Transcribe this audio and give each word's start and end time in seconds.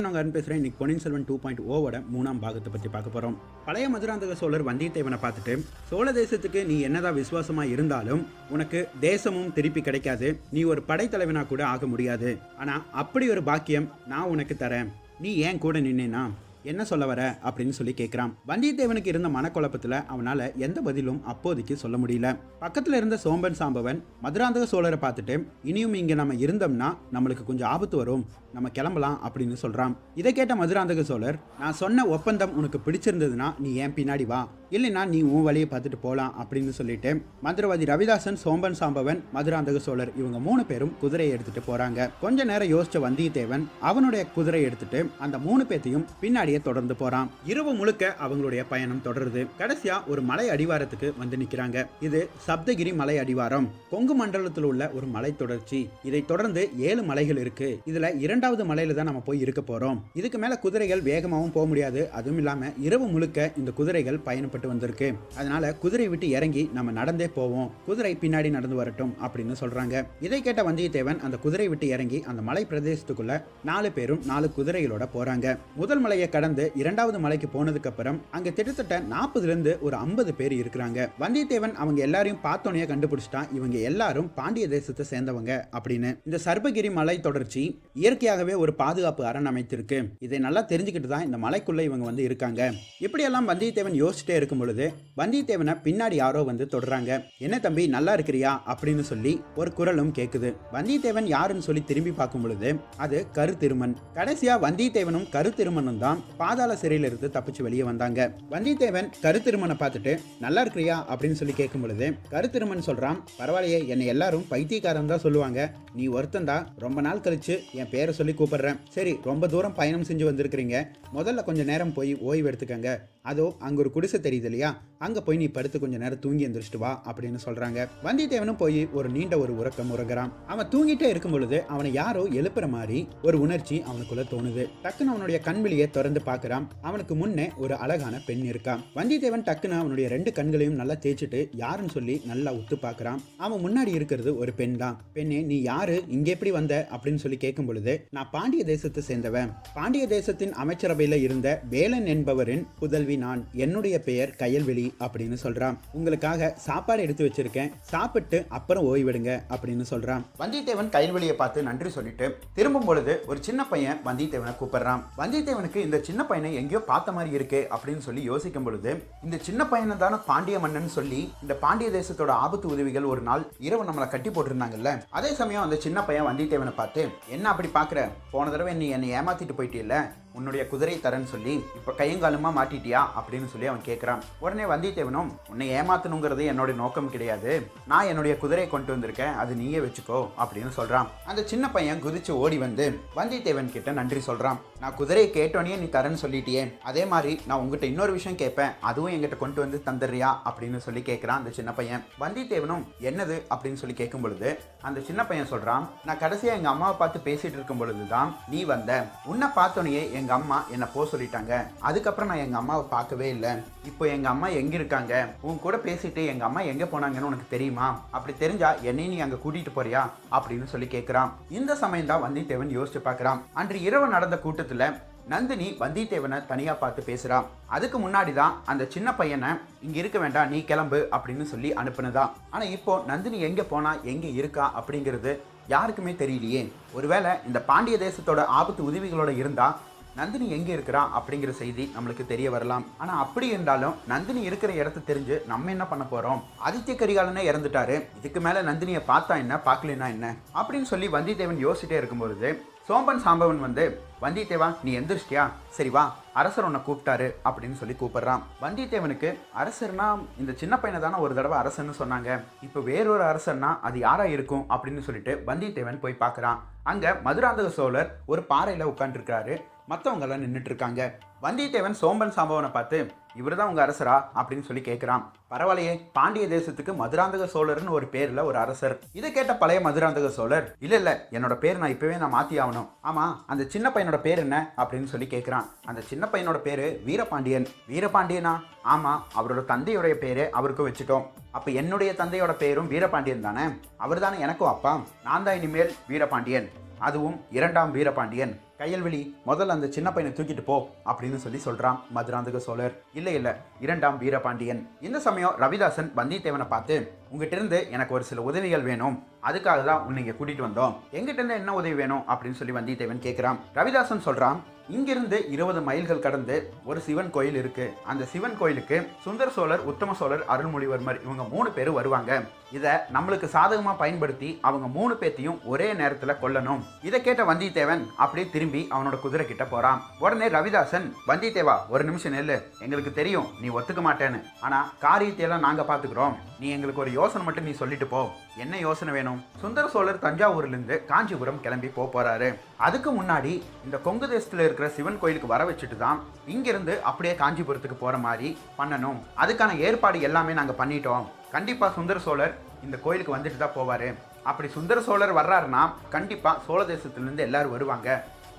வணக்கம் 0.00 0.14
நாங்கள் 0.14 0.24
அருண் 0.24 0.36
பேசுகிறேன் 0.36 0.58
இன்னைக்கு 0.60 0.78
பொன்னியின் 0.80 1.02
செல்வன் 1.04 1.24
டூ 1.28 1.34
பாயிண்ட் 1.40 1.60
ஓவோட 1.72 1.96
மூணாம் 2.12 2.38
பாகத்தை 2.42 2.70
பற்றி 2.72 2.88
பார்க்க 2.92 3.14
போகிறோம் 3.14 3.34
பழைய 3.64 3.86
மதுராந்தக 3.94 4.34
சோழர் 4.34 4.64
வந்தியத்தேவனை 4.68 5.18
பார்த்துட்டு 5.24 5.54
சோழ 5.90 6.12
தேசத்துக்கு 6.12 6.60
நீ 6.66 6.76
என்னதான் 6.80 7.18
விசுவாசமா 7.18 7.64
இருந்தாலும் 7.74 8.22
உனக்கு 8.48 8.80
தேசமும் 9.00 9.52
திருப்பி 9.52 9.80
கிடைக்காது. 9.80 10.28
நீ 10.50 10.62
ஒரு 10.72 10.82
படைத்தலைவனா 10.88 11.42
கூட 11.46 11.64
ஆக 11.66 11.86
முடியாது. 11.86 12.30
ஆனா 12.58 12.76
அப்படி 13.02 13.28
ஒரு 13.30 13.42
பாக்கியம் 13.50 13.90
நான் 14.06 14.30
உனக்கு 14.34 14.56
தரேன். 14.58 14.90
நீ 15.20 15.32
ஏன் 15.48 15.62
கூட 15.66 15.78
நின்னேனா? 15.78 16.24
என்ன 16.62 16.84
சொல்ல 16.84 17.06
வர 17.06 17.38
அப்படின்னு 17.44 17.74
சொல்லி 17.78 17.94
கேட்குறான் 17.96 18.32
வந்தியத்தேவனுக்கு 18.48 19.06
இருந்த 19.06 19.28
மனக்குழப்பத்தில் 19.28 20.06
அவனால் 20.06 20.56
எந்த 20.56 20.80
பதிலும் 20.80 21.24
அப்போதைக்கு 21.24 21.76
சொல்ல 21.76 21.96
முடியல. 21.96 22.36
பக்கத்தில் 22.58 22.94
இருந்த 22.94 23.16
சோம்பன் 23.24 23.58
சாம்பவன் 23.58 24.02
மதுராந்தக 24.22 24.66
சோழரை 24.72 24.98
பார்த்துட்டு 25.04 25.46
இனியும் 25.64 25.94
இங்கே 25.94 26.14
நம்ம 26.14 26.34
இருந்தோம்னா 26.34 26.90
நம்மளுக்கு 27.12 27.44
கொஞ்சம் 27.44 27.68
ஆபத்து 27.68 27.96
வரும். 27.96 28.26
நம்ம 28.52 28.68
கிளம்பலாம் 28.68 29.18
அப்படின்னு 29.26 29.52
சொல்கிறான் 29.52 29.96
இதை 30.14 30.32
கேட்ட 30.32 30.54
மதுராந்தக 30.54 31.02
சோழர் 31.02 31.38
நான் 31.60 31.72
சொன்ன 31.72 32.06
ஒப்பந்தம் 32.06 32.54
உனக்கு 32.54 32.80
பிடிச்சிருந்ததுன்னா 32.86 33.48
நீ 33.58 33.72
ஏன் 33.74 33.90
பின்னாடி 33.90 34.26
வா. 34.26 34.48
இல்லைன்னா 34.70 35.06
நீ 35.06 35.22
உன் 35.22 35.42
வழியை 35.42 35.68
பார்த்துட்டு 35.70 35.98
போகலாம் 36.02 36.34
அப்படின்னு 36.42 36.68
சொல்லிட்டு 36.68 37.10
மந்திரவாதி 37.44 37.84
ரவிதாசன் 37.90 38.38
சோம்பன் 38.44 38.76
சாம்பவன் 38.80 39.20
மதுராந்தக 39.34 39.78
சோழர் 39.78 40.12
இவங்க 40.16 40.38
மூணு 40.38 40.64
பேரும் 40.64 40.92
குதிரையை 41.00 41.34
எடுத்துட்டு 41.34 41.62
போறாங்க. 41.70 42.10
கொஞ்ச 42.20 42.44
நேரம் 42.44 42.72
யோசிச்ச 42.74 42.98
வந்தியத்தேவன் 43.06 43.64
அவனுடைய 43.80 44.24
குதிரையை 44.26 44.68
எடுத்துட்டு 44.68 45.10
அந்த 45.18 45.38
மூணு 45.38 45.64
பேத்தையும் 45.70 46.06
பின்னாடியே 46.50 46.62
தொடர்ந்து 46.62 46.94
போறான். 46.96 47.30
இரவு 47.46 47.72
முழுக்க 47.72 48.16
அவங்களுடைய 48.24 48.64
பயணம் 48.68 49.02
தொடருது. 49.04 49.46
கடைசியா 49.58 50.06
ஒரு 50.06 50.22
மலை 50.22 50.48
அடிவாரத்துக்கு 50.48 51.12
வந்து 51.18 51.36
நிக்கிறாங்க. 51.36 51.86
இது 52.00 52.28
சப்தகிரி 52.48 52.94
மலை 52.94 53.16
அடிவாரம். 53.18 53.66
கொங்கு 53.90 54.14
மண்டலத்தில் 54.14 54.64
உள்ள 54.64 54.90
ஒரு 54.94 55.06
மலை 55.06 55.36
தொடர்ச்சி. 55.36 55.88
இதை 56.04 56.24
தொடர்ந்து 56.24 56.70
ஏழு 56.78 57.02
மலைகள் 57.02 57.38
இருக்கு. 57.38 57.80
இதுல 57.86 58.20
இரண்டாவது 58.20 58.64
மலையில 58.64 58.94
தான் 58.94 59.04
நம்ம 59.04 59.20
போய் 59.20 59.40
இருக்க 59.40 59.60
போறோம். 59.60 60.00
இதுக்கு 60.14 60.38
மேல 60.38 60.58
குதிரைகள் 60.58 61.02
வேகமாகவும் 61.02 61.52
போக 61.52 61.66
முடியாது. 61.66 62.10
அதுவும் 62.10 62.38
இல்லாம 62.38 62.66
இரவு 62.78 63.06
முழுக்க 63.06 63.52
இந்த 63.56 63.70
குதிரைகள் 63.70 64.20
பயணப்பட்டு 64.26 64.66
வந்திருக்கு. 64.66 65.14
அதனால 65.36 65.74
குதிரை 65.74 66.08
விட்டு 66.08 66.28
இறங்கி 66.28 66.70
நம்ம 66.74 66.90
நடந்தே 66.90 67.28
போவோம். 67.28 67.70
குதிரை 67.86 68.16
பின்னாடி 68.20 68.50
நடந்து 68.50 68.76
வரட்டும் 68.76 69.14
அப்படின்னு 69.22 69.54
சொல்றாங்க. 69.60 70.06
இதை 70.20 70.42
கேட்ட 70.42 70.62
வந்தியத்தேவன் 70.62 71.20
அந்த 71.20 71.36
குதிரை 71.36 71.68
விட்டு 71.68 71.86
இறங்கி 71.86 72.24
அந்த 72.26 72.42
மலை 72.42 72.66
பிரதேசத்துக்குள்ள 72.70 73.42
நாலு 73.64 73.92
பேரும் 73.92 74.22
நாலு 74.26 74.50
குதிரைகளோட 74.56 75.08
போறாங்க. 75.14 75.58
முதல் 75.76 76.00
மலையை 76.00 76.28
கடந்து 76.40 76.72
இரண்டாவது 76.80 77.18
மலைக்கு 77.22 77.48
போனதுக்கு 77.54 77.88
அப்புறம் 77.90 78.18
அங்க 78.36 78.50
கிட்டத்தட்ட 78.50 78.94
நாற்பதுல 79.14 79.50
இருந்து 79.50 79.72
ஒரு 79.86 79.96
ஐம்பது 79.96 80.30
பேர் 80.34 80.52
இருக்கிறாங்க. 80.52 80.98
வந்தியத்தேவன் 81.22 81.74
அவங்க 81.82 82.00
எல்லாரையும் 82.06 82.38
பார்த்தோன்னே 82.44 82.84
கண்டுபிடிச்சிட்டான். 82.90 83.48
இவங்க 83.56 83.76
எல்லாரும் 83.88 84.28
பாண்டிய 84.38 84.68
தேசத்தை 84.74 85.04
சேர்ந்தவங்க 85.10 85.50
அப்படின்னு. 85.78 86.10
இந்த 86.26 86.38
சர்பகிரி 86.44 86.90
மலை 86.98 87.20
தொடர்ச்சி 87.20 87.80
இயற்கையாகவே 88.02 88.54
ஒரு 88.62 88.74
பாதுகாப்பு 88.74 89.24
அரண் 89.30 89.48
அமைத்திருக்கு. 89.50 89.98
இதை 90.18 90.38
நல்லா 90.38 90.62
தெரிஞ்சுக்கிட்டு 90.70 91.10
தான் 91.14 91.26
இந்த 91.28 91.40
மலைக்குள்ள 91.44 91.84
இவங்க 91.88 92.04
வந்து 92.10 92.24
இருக்காங்க. 92.28 92.70
இப்படியெல்லாம் 92.98 93.48
வந்தியத்தேவன் 93.48 93.98
யோசிச்சுட்டே 94.02 94.38
இருக்கும் 94.40 94.62
பொழுது 94.64 94.86
வந்தியத்தேவனை 95.22 95.76
பின்னாடி 95.88 96.18
யாரோ 96.22 96.42
வந்து 96.50 96.66
தொடுறாங்க. 96.76 97.10
என்ன 97.38 97.60
தம்பி 97.66 97.86
நல்லா 97.96 98.14
இருக்கிறியா? 98.16 98.54
அப்படின்னு 98.74 99.06
சொல்லி 99.12 99.34
ஒரு 99.56 99.72
குரலும் 99.80 100.14
கேட்குது 100.20 100.52
வந்தியத்தேவன் 100.78 101.30
யாருன்னு 101.36 101.68
சொல்லி 101.68 101.84
திரும்பி 101.92 102.14
பார்க்கும் 102.22 102.46
பொழுது 102.46 102.70
அது 102.96 103.26
கருத்திருமன். 103.38 103.96
கடைசியா 104.20 104.56
வந்தியத்தேவனும் 104.66 105.30
கருத்திருமனும் 105.36 106.02
தான் 106.06 106.18
பாதாள 106.38 106.76
சிறையிலிருந்து 106.76 107.30
தப்பிச்சு 107.36 107.62
வெளியே 107.62 107.82
வந்தாங்க. 107.82 108.30
வந்தியத்தேவன் 108.54 109.10
கருத்திருமனை 109.26 109.78
பார்த்துட்டு 109.82 110.14
நல்லா 110.40 110.64
இருக்கிறியா? 110.64 110.98
அப்படின்னு 111.12 111.40
சொல்லி 111.42 111.54
கேட்கும் 111.54 111.80
பொழுது 111.80 112.08
கருத்திருமன் 112.30 112.88
சொல்கிறான் 112.88 112.98
சொல்றான் 113.00 113.20
பரவாயில்லையே 113.40 113.86
என்னை 113.86 114.06
எல்லாரும் 114.06 114.44
பைத்தியக்காரன் 114.48 115.06
தான் 115.06 115.22
சொல்லுவாங்க. 115.24 115.60
நீ 115.94 116.06
ஒருத்தன் 116.06 116.48
தான் 116.50 116.66
ரொம்ப 116.78 117.00
நாள் 117.00 117.22
கழிச்சு 117.24 117.54
என் 117.72 117.90
பேரை 117.90 118.12
சொல்லி 118.14 118.32
கூப்பிடுறேன். 118.32 118.78
சரி 118.88 119.12
ரொம்ப 119.22 119.46
தூரம் 119.46 119.74
பயணம் 119.74 120.06
செஞ்சு 120.08 120.24
வந்திருக்கிறீங்க. 120.30 120.76
முதல்ல 121.14 121.44
கொஞ்சம் 121.44 121.66
நேரம் 121.66 121.92
போய் 121.92 122.12
ஓய்வு 122.20 122.48
எடுத்துக்கங்க. 122.50 122.90
அதோ 123.22 123.54
அங்கே 123.58 123.80
ஒரு 123.80 123.90
குடிசை 123.90 124.20
தெரியுது 124.20 124.48
இல்லையா? 124.50 124.82
அங்கே 124.98 125.20
போய் 125.20 125.36
நீ 125.36 125.46
படுத்து 125.46 125.78
கொஞ்ச 125.78 125.96
நேரம் 125.96 126.18
தூங்கி 126.18 126.46
எந்திரிச்சிட்டு 126.46 126.78
வா 126.78 127.02
அப்படின்னு 127.10 127.40
சொல்றாங்க. 127.46 127.88
வந்தியத்தேவனும் 128.06 128.60
போய் 128.62 128.88
ஒரு 128.92 129.08
நீண்ட 129.08 129.38
ஒரு 129.38 129.58
உறக்கம் 129.58 129.92
உறங்குறான் 129.96 130.30
அவன் 130.46 130.70
தூங்கிட்டே 130.74 131.08
இருக்கும் 131.12 131.30
பொழுது 131.30 131.64
அவனை 131.66 131.92
யாரோ 131.92 132.22
எழுப்புற 132.40 132.68
மாதிரி 132.68 133.08
ஒரு 133.22 133.40
உணர்ச்சி 133.40 133.82
அவனுக்குள்ள 133.90 134.24
தோணுது. 134.32 134.66
டக்குன்னு 134.84 135.14
அவனுடைய 135.14 135.40
கண்வெளியை 135.40 135.90
திறந்து 135.90 136.19
பார்க்கறான். 136.26 136.66
அவனுக்கு 136.82 137.14
முன்னே 137.14 137.46
ஒரு 137.56 137.76
அழகான 137.76 138.20
பெண் 138.26 138.44
இருக்கான் 138.50 138.82
வந்தியத்தேவன் 138.94 139.46
டக்குன்னு 139.48 139.78
அவனுடைய 139.82 140.08
ரெண்டு 140.08 140.32
கண்களையும் 140.32 140.74
நல்லா 140.74 140.94
தேய்ச்சிட்டு 140.94 141.48
யாருன்னு 141.52 141.90
சொல்லி 141.90 142.22
நல்லா 142.26 142.52
உத்து 142.52 142.76
பார்க்குறான். 142.82 143.20
அவன் 143.36 143.62
முன்னாடி 143.64 143.92
இருக்கிறது 143.98 144.36
ஒரு 144.36 144.52
பெண் 144.52 144.76
தான் 144.76 145.00
பெண்ணே 145.12 145.40
நீ 145.42 145.60
யாரு? 145.62 145.96
இங்க 146.08 146.30
எப்படி 146.30 146.50
வந்த? 146.50 146.86
அப்படின்னு 146.96 147.22
சொல்லி 147.24 147.36
கேட்கும் 147.36 147.66
பொழுது 147.66 148.06
நான் 148.10 148.30
பாண்டிய 148.32 148.64
தேசத்தை 148.64 149.04
சேர்ந்தவன். 149.08 149.50
பாண்டிய 149.74 150.06
தேசத்தின் 150.06 150.54
அமைச்சரவையில 150.62 151.18
இருந்த 151.22 151.48
வேலன் 151.70 152.06
என்பவரின் 152.06 152.66
புதல்வி 152.78 153.16
நான். 153.16 153.46
என்னுடைய 153.52 153.98
பெயர் 154.00 154.34
கயல்வெளி 154.38 154.86
அப்படின்னு 155.06 155.36
சொல்றான். 155.42 155.76
உங்களுக்காக 155.92 156.54
சாப்பாடு 156.56 157.02
எடுத்து 157.02 157.26
வச்சிருக்கேன். 157.26 157.70
சாப்பிட்டு 157.80 158.44
அப்புறம் 158.48 158.86
ஓய்வெடுங்க 158.94 159.30
அப்படின்னு 159.54 159.84
சொல்றான். 159.90 160.24
வந்தியத்தேவன் 160.38 160.92
கயல்வெளியை 160.96 161.32
பார்த்து 161.32 161.62
நன்றி 161.62 161.90
சொல்லிட்டு 161.90 162.38
திரும்பும் 162.54 162.84
பொழுது 162.84 163.14
ஒரு 163.26 163.42
சின்ன 163.42 163.68
பையன் 163.68 164.00
வந்தியத்தேவனை 164.04 164.54
கூப்பிடுறான். 164.60 165.02
வந்தியத்தேவனுக்கு 165.18 165.76
இந்த 165.76 166.00
சின்ன 166.10 166.26
பையனை 166.26 166.54
எங்கேயோ 166.54 166.80
பார்த்த 166.80 167.12
மாதிரி 167.12 167.36
இருக்கே 167.38 167.66
அப்படின்னு 167.74 167.98
சொல்லி 167.98 168.22
யோசிக்கும் 168.22 168.62
பொழுது 168.62 168.90
இந்த 169.22 169.38
சின்ன 169.38 169.66
பையனை 169.66 169.96
தானே 169.96 170.16
பாண்டிய 170.26 170.58
மன்னன் 170.58 170.88
சொல்லி 170.88 171.32
இந்த 171.42 171.54
பாண்டிய 171.54 171.90
தேசத்தோட 171.90 172.28
ஆபத்து 172.28 172.68
உதவிகள் 172.68 173.04
ஒரு 173.04 173.20
நாள் 173.20 173.52
இரவு 173.58 173.84
நம்மளை 173.84 174.08
கட்டி 174.08 174.30
போட்டிருந்தாங்கல்ல. 174.30 174.92
அதே 175.10 175.34
சமயம் 175.34 175.62
அந்த 175.62 175.76
சின்ன 175.76 176.04
பையன் 176.04 176.26
வந்தியத்தேவனை 176.26 176.74
பார்த்து 176.74 177.02
என்ன 177.28 177.48
அப்படி 177.48 177.68
பார்க்குற? 177.68 178.00
போன 178.30 178.50
தடவை 178.50 178.74
நீ 178.74 178.88
என்னை 178.88 179.10
ஏமாத்திட்டு 179.12 179.56
போயிட்டே 179.56 180.00
உன்னுடைய 180.32 180.62
குதிரை 180.66 180.94
தரேன்னு 181.04 181.30
சொல்லி 181.32 181.54
இப்போ 181.78 181.92
கையங்காலமாக 181.98 182.56
மாட்டிட்டியா 182.58 183.00
அப்படின்னு 183.18 183.48
சொல்லி 183.52 183.66
அவன் 183.66 183.86
கேட்குறான் 183.86 184.20
உடனே 184.44 184.64
வந்தியத்தேவனும் 184.72 185.30
உன்னை 185.48 185.66
ஏமாத்தணுங்கிறது 185.78 186.42
என்னோட 186.52 186.74
நோக்கம் 186.74 187.10
கிடையாது. 187.10 187.52
நான் 187.86 188.08
என்னுடைய 188.10 188.36
குதிரையை 188.42 188.70
கொண்டு 188.70 188.96
வந்திருக்கேன். 188.96 189.34
அது 189.42 189.54
நீயே 189.54 189.78
வச்சுக்கோ 189.78 190.20
அப்படின்னு 190.42 190.72
சொல்கிறான் 190.78 191.08
அந்த 191.26 191.42
சின்ன 191.52 191.70
பையன் 191.70 192.02
குதிச்சு 192.02 192.30
ஓடி 192.30 192.58
வந்து 192.58 192.86
வந்தியத்தேவன் 193.16 193.72
கிட்ட 193.72 193.92
நன்றி 193.92 194.20
சொல்கிறான் 194.20 194.60
நான் 194.80 194.94
குதிரையை 194.94 195.30
கேட்டோன்னே 195.38 195.78
நீ 195.82 195.88
தரேன்னு 195.96 196.22
சொல்லிட்டியே. 196.24 196.62
அதே 196.82 197.04
மாதிரி 197.04 197.40
நான் 197.46 197.58
உங்ககிட்ட 197.58 197.86
இன்னொரு 197.86 198.12
விஷயம் 198.12 198.38
கேட்பேன். 198.38 198.72
அதுவும் 198.80 199.12
என்கிட்ட 199.14 199.36
கொண்டு 199.36 199.60
வந்து 199.64 199.82
தந்துடுறியா? 199.86 200.30
அப்படின்னு 200.50 200.78
சொல்லி 200.86 201.00
கேட்குறான் 201.00 201.40
அந்த 201.40 201.50
சின்ன 201.50 201.72
பையன். 201.72 202.04
வந்தியத்தேவனும் 202.20 202.84
என்னது? 203.08 203.38
அப்படின்னு 203.52 203.80
சொல்லி 203.82 203.96
கேட்கும் 204.02 204.20
பொழுது 204.20 204.48
அந்த 204.82 205.00
சின்ன 205.00 205.20
பையன் 205.26 205.50
சொல்கிறான் 205.52 205.84
நான் 206.04 206.18
கடைசியாக 206.18 206.58
எங்கள் 206.58 206.72
அம்மாவை 206.72 206.96
பார்த்து 206.96 207.26
பேசிகிட்டு 207.28 207.58
இருக்கும் 207.58 207.82
பொழுது 207.82 208.08
தான் 208.08 208.30
நீ 208.48 208.62
வந்த. 208.64 208.92
உன்னை 209.24 209.48
பார்த்தோன்னே 209.58 210.02
எங்கள் 210.20 210.38
அம்மா 210.38 210.58
என்னை 210.74 210.88
போக 210.94 211.04
சொல்லிட்டாங்க. 211.12 211.52
அதுக்கப்புறம் 211.88 212.30
நான் 212.32 212.44
எங்கள் 212.46 212.60
அம்மாவை 212.62 212.86
பார்க்கவே 212.94 213.28
இல்லை. 213.36 213.52
இப்போ 213.90 214.06
எங்கள் 214.14 214.32
அம்மா 214.34 214.48
எங்கே 214.60 214.78
இருக்காங்க? 214.80 215.14
உன் 215.48 215.62
கூட 215.66 215.76
பேசிட்டு 215.86 216.24
எங்கள் 216.32 216.48
அம்மா 216.48 216.62
எங்கே 216.72 216.88
போனாங்கன்னு 216.94 217.30
உனக்கு 217.32 217.52
தெரியுமா? 217.54 217.88
அப்படி 218.16 218.34
தெரிஞ்சா 218.44 218.72
என்னையும் 218.88 219.14
நீ 219.14 219.20
அங்கே 219.26 219.40
கூட்டிகிட்டு 219.44 219.76
போறியா? 219.76 220.02
அப்படின்னு 220.38 220.72
சொல்லி 220.72 220.88
கேட்குறான் 220.96 221.30
இந்த 221.58 221.74
சமயம் 221.84 222.10
தான் 222.10 222.24
வந்தியத்தேவன் 222.26 222.76
யோசிச்சு 222.78 223.02
பார்க்குறான் 223.06 223.40
அன்று 223.60 223.78
இரவு 223.88 224.08
நடந்த 224.16 224.38
கூட்டத்தில் 224.46 224.86
நந்தினி 225.32 225.66
வந்தியத்தேவனை 225.80 226.38
தனியாக 226.50 226.76
பார்த்து 226.78 227.00
பேசுகிறான் 227.08 227.48
அதுக்கு 227.76 227.98
முன்னாடி 228.04 228.32
தான் 228.38 228.54
அந்த 228.70 228.82
சின்ன 228.94 229.08
பையனை 229.18 229.50
இங்கே 229.86 229.98
இருக்க 230.02 230.18
வேண்டாம் 230.22 230.50
நீ 230.52 230.58
கிளம்பு 230.70 231.00
அப்படின்னு 231.16 231.44
சொல்லி 231.52 231.70
அனுப்புனதான். 231.80 232.32
ஆனால் 232.54 232.72
இப்போ 232.76 232.94
நந்தினி 233.10 233.38
எங்கே 233.48 233.64
போனா 233.72 233.92
எங்கே 234.12 234.30
இருக்கா 234.40 234.64
அப்படிங்கிறது 234.80 235.34
யாருக்குமே 235.74 236.12
தெரியலையே. 236.22 236.62
ஒருவேளை 236.98 237.32
இந்த 237.48 237.58
பாண்டிய 237.68 237.96
தேசத்தோட 238.04 238.40
ஆபத்து 238.60 238.82
உதவிகளோட 238.90 239.32
இருந்தால் 239.42 239.76
நந்தினி 240.20 240.46
எங்கே 240.56 240.72
இருக்கிறா 240.76 241.02
அப்படிங்கிற 241.18 241.52
செய்தி 241.60 241.84
நம்மளுக்கு 241.96 242.24
தெரிய 242.32 242.48
வரலாம். 242.54 242.84
ஆனால் 243.02 243.20
அப்படி 243.24 243.46
இருந்தாலும் 243.54 243.94
நந்தினி 244.12 244.42
இருக்கிற 244.48 244.72
இடத்த 244.80 245.06
தெரிஞ்சு 245.10 245.36
நம்ம 245.52 245.70
என்ன 245.76 245.84
பண்ண 245.92 246.04
போகிறோம் 246.12 246.42
ஆதித்ய 246.68 246.94
கரிகாலனே 247.02 247.44
இறந்துட்டாரு. 247.50 247.96
இதுக்கு 248.20 248.40
மேலே 248.46 248.62
நந்தினியை 248.70 249.02
பார்த்தா 249.12 249.36
என்ன? 249.44 249.56
பார்க்கலனா 249.68 250.08
என்ன? 250.16 250.26
அப்படின்னு 250.60 250.90
சொல்லி 250.92 251.08
வந்தியத்தேவன் 251.16 251.64
யோசிச்சிட்டே 251.66 251.98
இருக்கும்பொழுது 252.00 252.50
சோம்பன் 252.88 253.22
சாம்பவன் 253.24 253.60
வந்து 253.64 253.82
வந்தியத்தேவா 254.22 254.68
நீ 254.84 254.90
எந்திரிச்சிட்டியா? 255.00 255.42
சரி 255.76 255.90
வா 255.96 256.02
அரசர் 256.40 256.66
உன்னை 256.68 256.80
கூப்பிட்டாரு 256.86 257.28
அப்படின்னு 257.48 257.76
சொல்லி 257.80 257.94
கூப்பிடுறான். 258.00 258.42
வந்தியத்தேவனுக்கு 258.64 259.28
அரசர்னா 259.60 260.06
இந்த 260.40 260.52
சின்ன 260.62 260.74
பையனை 260.82 261.00
தானே 261.04 261.22
ஒரு 261.24 261.32
தடவை 261.38 261.56
அரசர்னு 261.62 261.94
சொன்னாங்க. 262.02 262.30
இப்போ 262.66 262.80
வேறொரு 262.88 263.24
அரசர்னா 263.30 263.70
அது 263.88 263.98
யாரா 264.06 264.26
இருக்கும்? 264.36 264.64
அப்படின்னு 264.74 265.06
சொல்லிட்டு 265.08 265.34
வந்தியத்தேவன் 265.50 266.02
போய் 266.04 266.22
பார்க்குறான். 266.24 266.60
அங்கே 266.92 267.10
மதுராந்தக 267.26 267.70
சோழர் 267.80 268.10
ஒரு 268.32 268.42
பாறையில் 268.52 268.90
உட்காந்துருக்காரு 268.92 269.56
மற்றவங்கெல்லாம் 269.90 270.42
நின்றுட்டு 270.44 270.70
இருக்காங்க 270.72 271.02
வந்தியத்தேவன் 271.44 271.96
சோம்பன் 272.00 272.34
சாம்பவனை 272.36 272.70
பார்த்து 272.72 272.98
இவர் 273.38 273.56
தான் 273.58 273.68
உங்கள் 273.70 273.84
அரசரா? 273.84 274.14
அப்படின்னு 274.40 274.64
சொல்லி 274.68 274.82
கேட்குறான் 274.86 275.22
பரவாயில்லையே 275.50 275.92
பாண்டிய 276.12 276.46
தேசத்துக்கு 276.46 276.92
மதுராந்தக 277.00 277.44
சோழர்னு 277.52 277.90
ஒரு 277.90 278.06
பேரில் 278.06 278.40
ஒரு 278.48 278.58
அரசர். 278.58 278.94
இதை 279.12 279.32
கேட்ட 279.32 279.52
பழைய 279.56 279.80
மதுராந்தக 279.86 280.28
சோழர் 280.28 280.66
இல்லை 280.78 280.98
இல்லை 280.98 281.14
என்னோட 281.36 281.54
பேர் 281.54 281.78
நான் 281.78 281.90
இப்பவே 281.90 282.16
நான் 282.16 282.34
மாற்றி 282.36 282.58
ஆகணும். 282.60 282.88
ஆமாம் 283.00 283.44
அந்த 283.46 283.64
சின்ன 283.64 283.90
பையனோட 283.94 284.18
பேர் 284.26 284.38
என்ன? 284.38 284.72
அப்படின்னு 284.76 285.04
சொல்லி 285.04 285.26
கேட்குறான் 285.26 285.68
அந்த 285.84 286.00
சின்ன 286.00 286.28
பையனோட 286.32 286.58
பேர் 286.58 286.84
வீரபாண்டியன். 287.04 287.66
வீரபாண்டியனா? 287.88 288.54
ஆமாம் 288.82 289.26
அவரோட 289.38 289.62
தந்தையுடைய 289.72 290.16
பேர் 290.24 290.50
அவருக்கு 290.50 290.88
வச்சுட்டோம். 290.88 291.26
அப்போ 291.50 291.70
என்னுடைய 291.70 292.12
தந்தையோட 292.12 292.52
பேரும் 292.64 292.88
வீரபாண்டியன் 292.88 293.46
தானே? 293.48 293.66
அவர் 293.96 294.24
தானே 294.26 294.38
எனக்கும் 294.38 294.72
அப்பா? 294.74 294.94
நான் 295.24 295.44
தான் 295.44 295.56
இனிமேல் 295.56 295.94
வீரபாண்டியன். 296.08 296.68
அதுவும் 296.98 297.38
இரண்டாம் 297.50 297.92
வீரபாண்டியன். 297.92 298.54
கையல்வெளி 298.80 299.34
முதல்ல 299.46 299.66
அந்த 299.66 299.86
சின்ன 299.90 300.12
பையனை 300.12 300.36
தூக்கிட்டு 300.36 300.64
போ 300.64 300.88
அப்படின்னு 301.04 301.36
சொல்லி 301.36 301.60
சொல்றான் 301.64 301.98
மதுராந்தக 302.14 302.56
சோழர். 302.56 303.02
இல்ல 303.14 303.30
இல்ல 303.30 303.48
இரண்டாம் 303.80 304.18
வீரபாண்டியன். 304.18 304.88
இந்த 305.00 305.20
சமயம் 305.20 305.54
ரவிதாசன் 305.58 306.10
வந்தியத்தேவனை 306.16 306.66
பார்த்து 306.68 307.12
உங்ககிட்ட 307.24 307.56
இருந்து 307.56 307.90
எனக்கு 307.90 308.14
ஒரு 308.14 308.24
சில 308.24 308.42
உதவிகள் 308.42 308.82
வேணும். 308.82 309.22
அதுக்காக 309.42 309.84
தான் 309.84 310.04
உன்னை 310.06 310.24
இங்க 310.24 310.44
கூட்டிட்டு 310.44 310.66
வந்தோம். 310.68 310.94
எங்கிட்ட 311.12 311.38
இருந்து 311.38 311.54
என்ன 311.54 311.74
உதவி 311.74 311.94
வேணும்? 311.94 312.24
அப்படின்னு 312.28 312.60
சொல்லி 312.60 312.72
வந்தியத்தேவன் 312.72 313.24
கேட்கிறான் 313.26 313.58
ரவிதாசன் 313.74 314.26
சொல்றான் 314.26 314.56
இங்கிருந்து 314.96 315.38
இருபது 315.54 315.80
மைல்கள் 315.88 316.22
கடந்து 316.26 316.56
ஒரு 316.90 317.00
சிவன் 317.06 317.30
கோயில் 317.34 317.58
இருக்கு. 317.60 317.86
அந்த 318.10 318.22
சிவன் 318.32 318.56
கோயிலுக்கு 318.60 318.96
சுந்தர 319.24 319.48
சோழர் 319.56 319.84
உத்தம 319.90 320.14
சோழர் 320.20 320.42
அருள்மொழிவர்மர் 320.54 321.20
இவங்க 321.26 321.44
மூணு 321.52 321.70
பேரும் 321.76 321.98
வருவாங்க. 321.98 322.40
இதை 322.76 322.92
நம்மளுக்கு 323.14 323.46
சாதகமாக 323.54 324.00
பயன்படுத்தி 324.02 324.48
அவங்க 324.68 324.86
மூணு 324.96 325.14
பேத்தையும் 325.20 325.58
ஒரே 325.72 325.88
நேரத்தில் 326.00 326.40
கொல்லணும். 326.42 326.82
இதை 327.08 327.20
கேட்ட 327.20 327.44
வந்தியத்தேவன் 327.50 328.02
அப்படியே 328.24 328.46
திரும்பி 328.54 328.82
அவனோட 328.94 329.16
குதிரை 329.20 329.46
கிட்ட 329.46 329.64
போறான். 329.64 330.02
உடனே 330.24 330.48
ரவிதாசன் 330.56 331.08
வந்தியத்தேவா 331.30 331.76
ஒரு 331.94 332.04
நிமிஷம் 332.10 332.36
நெல்லு. 332.36 332.58
எங்களுக்கு 332.84 333.12
தெரியும் 333.20 333.48
நீ 333.62 333.70
ஒத்துக்க 333.78 334.02
மாட்டேன்னு. 334.08 334.40
ஆனால் 334.66 334.88
காரியத்தை 335.06 335.44
எல்லாம் 335.48 335.68
பார்த்துக்கிறோம் 335.90 336.36
நீ 336.60 336.68
எங்களுக்கு 336.76 337.04
ஒரு 337.04 337.12
யோசனை 337.20 337.44
மட்டும் 337.46 337.68
நீ 337.68 337.74
சொல்லிட்டு 337.82 338.06
போ. 338.14 338.22
என்ன 338.64 338.74
யோசனை 338.84 339.10
வேணும்? 339.16 339.40
சுந்தர 339.60 339.84
சோழர் 339.92 340.22
தஞ்சாவூர்லேருந்து 340.24 340.96
காஞ்சிபுரம் 341.10 341.60
கிளம்பி 341.64 341.88
போக 341.96 342.06
போறாரு. 342.14 342.48
அதுக்கு 342.86 343.10
முன்னாடி 343.18 343.52
இந்த 343.86 343.96
கொங்கு 344.06 344.26
தேசத்தில் 344.32 344.64
இருக்கிற 344.64 344.86
சிவன் 344.96 345.18
கோயிலுக்கு 345.22 345.52
வர 345.52 345.64
வச்சுட்டு 345.68 345.96
தான் 346.04 346.18
இங்கிருந்து 346.54 346.94
அப்படியே 347.10 347.34
காஞ்சிபுரத்துக்கு 347.42 347.98
போகிற 348.02 348.18
மாதிரி 348.26 348.48
பண்ணணும். 348.80 349.20
அதுக்கான 349.42 349.76
ஏற்பாடு 349.86 350.20
எல்லாமே 350.28 350.54
நாங்கள் 350.60 350.80
பண்ணிட்டோம். 350.80 351.28
கண்டிப்பாக 351.54 351.94
சுந்தர 351.98 352.18
சோழர் 352.26 352.56
இந்த 352.88 352.98
கோயிலுக்கு 353.04 353.36
வந்துட்டு 353.36 353.60
தான் 353.64 353.76
போவார். 353.78 354.08
அப்படி 354.50 354.70
சுந்தர 354.76 354.98
சோழர் 355.08 355.38
வர்றாருன்னா 355.40 355.84
கண்டிப்பாக 356.16 356.62
சோழ 356.66 356.82
தேசத்துலேருந்து 356.92 357.46
எல்லாரும் 357.48 357.76
வருவாங்க. 357.76 358.08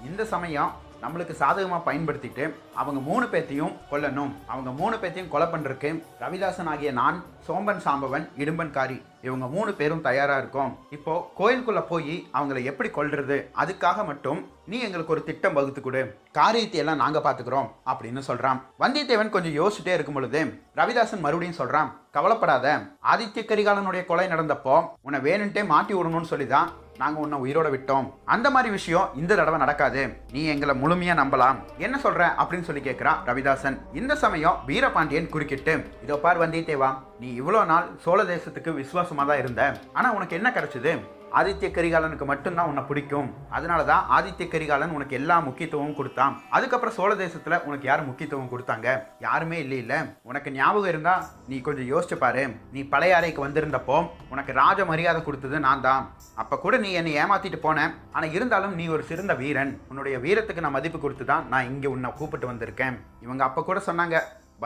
இந்த 0.10 0.22
சமயம் 0.34 0.72
நம்மளுக்கு 1.04 1.34
சாதகமாக 1.42 1.86
பயன்படுத்திட்டு 1.90 2.44
அவங்க 2.82 3.00
மூணு 3.10 3.26
பேத்தையும் 3.32 3.76
கொல்லணும். 3.92 4.32
அவங்க 4.54 4.72
மூணு 4.82 4.96
பேத்தையும் 5.02 5.32
கொலை 5.34 5.48
பண்ணுறதுக்கு 5.54 5.92
ரவிதாசன் 6.24 6.70
ஆகிய 6.74 6.92
நான் 7.02 7.18
சோம்பன் 7.48 7.84
சாம்பவன் 7.86 8.26
இடும்பன்காரி 8.42 8.98
இவங்க 9.28 9.46
மூணு 9.56 9.72
பேரும் 9.80 10.04
தயாராக 10.08 10.42
இருக்கோம். 10.42 10.72
இப்போ 10.96 11.14
கோயிலுக்குள்ளே 11.40 11.84
போய் 11.90 12.16
அவங்கள 12.38 12.60
எப்படி 12.72 12.90
கொல்றது? 12.96 13.38
அதுக்காக 13.62 14.06
மட்டும் 14.10 14.40
நீ 14.72 14.78
எங்களுக்கு 14.88 15.14
ஒரு 15.16 15.24
திட்டம் 15.28 15.56
வகுத்து 15.58 15.82
கொடு. 15.82 16.02
காரியத்தை 16.40 16.80
எல்லாம் 16.82 17.02
நாங்கள் 17.04 17.26
பார்த்துக்கிறோம் 17.26 17.70
அப்படின்னு 17.92 18.22
சொல்கிறான் 18.30 18.62
வந்தியத்தேவன் 18.84 19.34
கொஞ்சம் 19.36 19.58
யோசிச்சுட்டே 19.60 19.94
இருக்கும் 19.98 20.20
பொழுது 20.20 20.42
ரவிதாசன் 20.80 21.26
மறுபடியும் 21.26 21.60
சொல்கிறான் 21.62 21.92
கவலைப்படாத. 22.18 22.68
ஆதித்ய 23.12 23.44
கரிகாலனுடைய 23.50 24.04
கொலை 24.06 24.28
நடந்தப்போ 24.34 24.76
உன்னை 25.08 25.20
வேணுன்ட்டே 25.28 25.64
மாட்டி 25.74 25.94
விடணும்னு 25.94 26.32
சொல்லிதான் 26.34 26.72
நாங்கள் 27.02 27.24
உன்னை 27.26 27.38
உயிரோட 27.44 27.68
விட்டோம். 27.76 28.08
அந்த 28.34 28.48
மாதிரி 28.56 28.72
விஷயம் 28.78 29.12
இந்த 29.22 29.32
தடவை 29.40 29.60
நடக்காது. 29.64 30.02
நீ 30.34 30.44
எங்களை 30.54 30.76
முழுமையாக 30.82 31.20
நம்பலாம். 31.22 31.60
என்ன 31.86 31.96
சொல்கிற 32.06 32.26
அப்படின்னு 32.42 32.68
சொல்லி 32.70 32.84
கேட்குறான் 32.88 33.22
ரவிதாசன். 33.30 33.80
இந்த 34.02 34.16
சமயம் 34.26 34.60
வீரபாண்டியன் 34.70 35.32
குறுக்கிட்டு 35.36 35.76
இதோ 36.06 36.18
பார் 36.26 36.42
வந்தியத்தேவா 36.44 36.92
நீ 37.24 37.30
இவ்வளோ 37.42 37.64
நாள் 37.72 37.90
சோழ 38.06 38.20
தேசத்துக்கு 38.34 38.74
விசுவாசமாக 38.82 39.28
தான் 39.32 39.42
இருந்த. 39.44 39.64
ஆனால் 39.98 40.16
உனக்கு 40.20 40.38
என்ன 40.42 40.52
கிடைச்சது? 40.58 40.94
ஆதித்ய 41.40 41.68
கரிகாலனுக்கு 41.76 42.26
மட்டும்தான் 42.32 42.70
உன்னை 42.70 42.82
பிடிக்கும். 42.88 43.28
அதனால 43.58 43.82
தான் 43.90 44.06
ஆதித்ய 44.16 44.46
கரிகாலன் 44.54 44.96
உனக்கு 44.98 45.14
எல்லா 45.20 45.36
முக்கியத்துவமும் 45.46 45.96
கொடுத்தான். 46.00 46.34
அதுக்கப்புறம் 46.56 46.96
சோழ 46.98 47.12
தேசத்தில் 47.22 47.56
உனக்கு 47.68 47.86
யார் 47.90 48.04
முக்கியத்துவம் 48.10 48.52
கொடுத்தாங்க? 48.54 48.88
யாருமே 49.26 49.58
இல்லை 49.64 49.78
இல்லை. 49.84 50.00
உனக்கு 50.30 50.52
ஞாபகம் 50.58 50.92
இருந்தால் 50.94 51.24
நீ 51.52 51.60
கொஞ்சம் 51.68 51.90
யோசிச்சு 51.94 52.18
பாரு. 52.24 52.44
நீ 52.76 52.84
பழைய 52.94 53.16
அறைக்கு 53.20 53.42
வந்திருந்தப்போ 53.46 53.98
உனக்கு 54.34 54.54
ராஜ 54.62 54.86
மரியாதை 54.92 55.22
கொடுத்தது 55.28 55.60
நான் 55.68 55.86
தான். 55.88 56.04
அப்போ 56.44 56.58
கூட 56.66 56.78
நீ 56.86 56.92
என்னை 57.02 57.16
ஏமாத்திட்டு 57.24 57.62
போன. 57.68 57.88
ஆனால் 58.16 58.36
இருந்தாலும் 58.38 58.78
நீ 58.82 58.88
ஒரு 58.98 59.06
சிறந்த 59.12 59.34
வீரன். 59.42 59.74
உன்னுடைய 59.92 60.18
வீரத்துக்கு 60.28 60.66
நான் 60.68 60.78
மதிப்பு 60.80 61.02
கொடுத்து 61.06 61.28
தான் 61.34 61.50
நான் 61.56 61.72
இங்கே 61.74 61.92
உன்னை 61.96 62.12
கூப்பிட்டு 62.22 62.52
வந்திருக்கேன். 62.54 62.98
இவங்க 63.28 63.44
அப்போ 63.50 63.64
கூட 63.72 63.80
சொன்னாங்க 63.90 64.18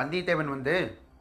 வந்தியத்தேவன் 0.02 0.54
வந்து 0.58 0.76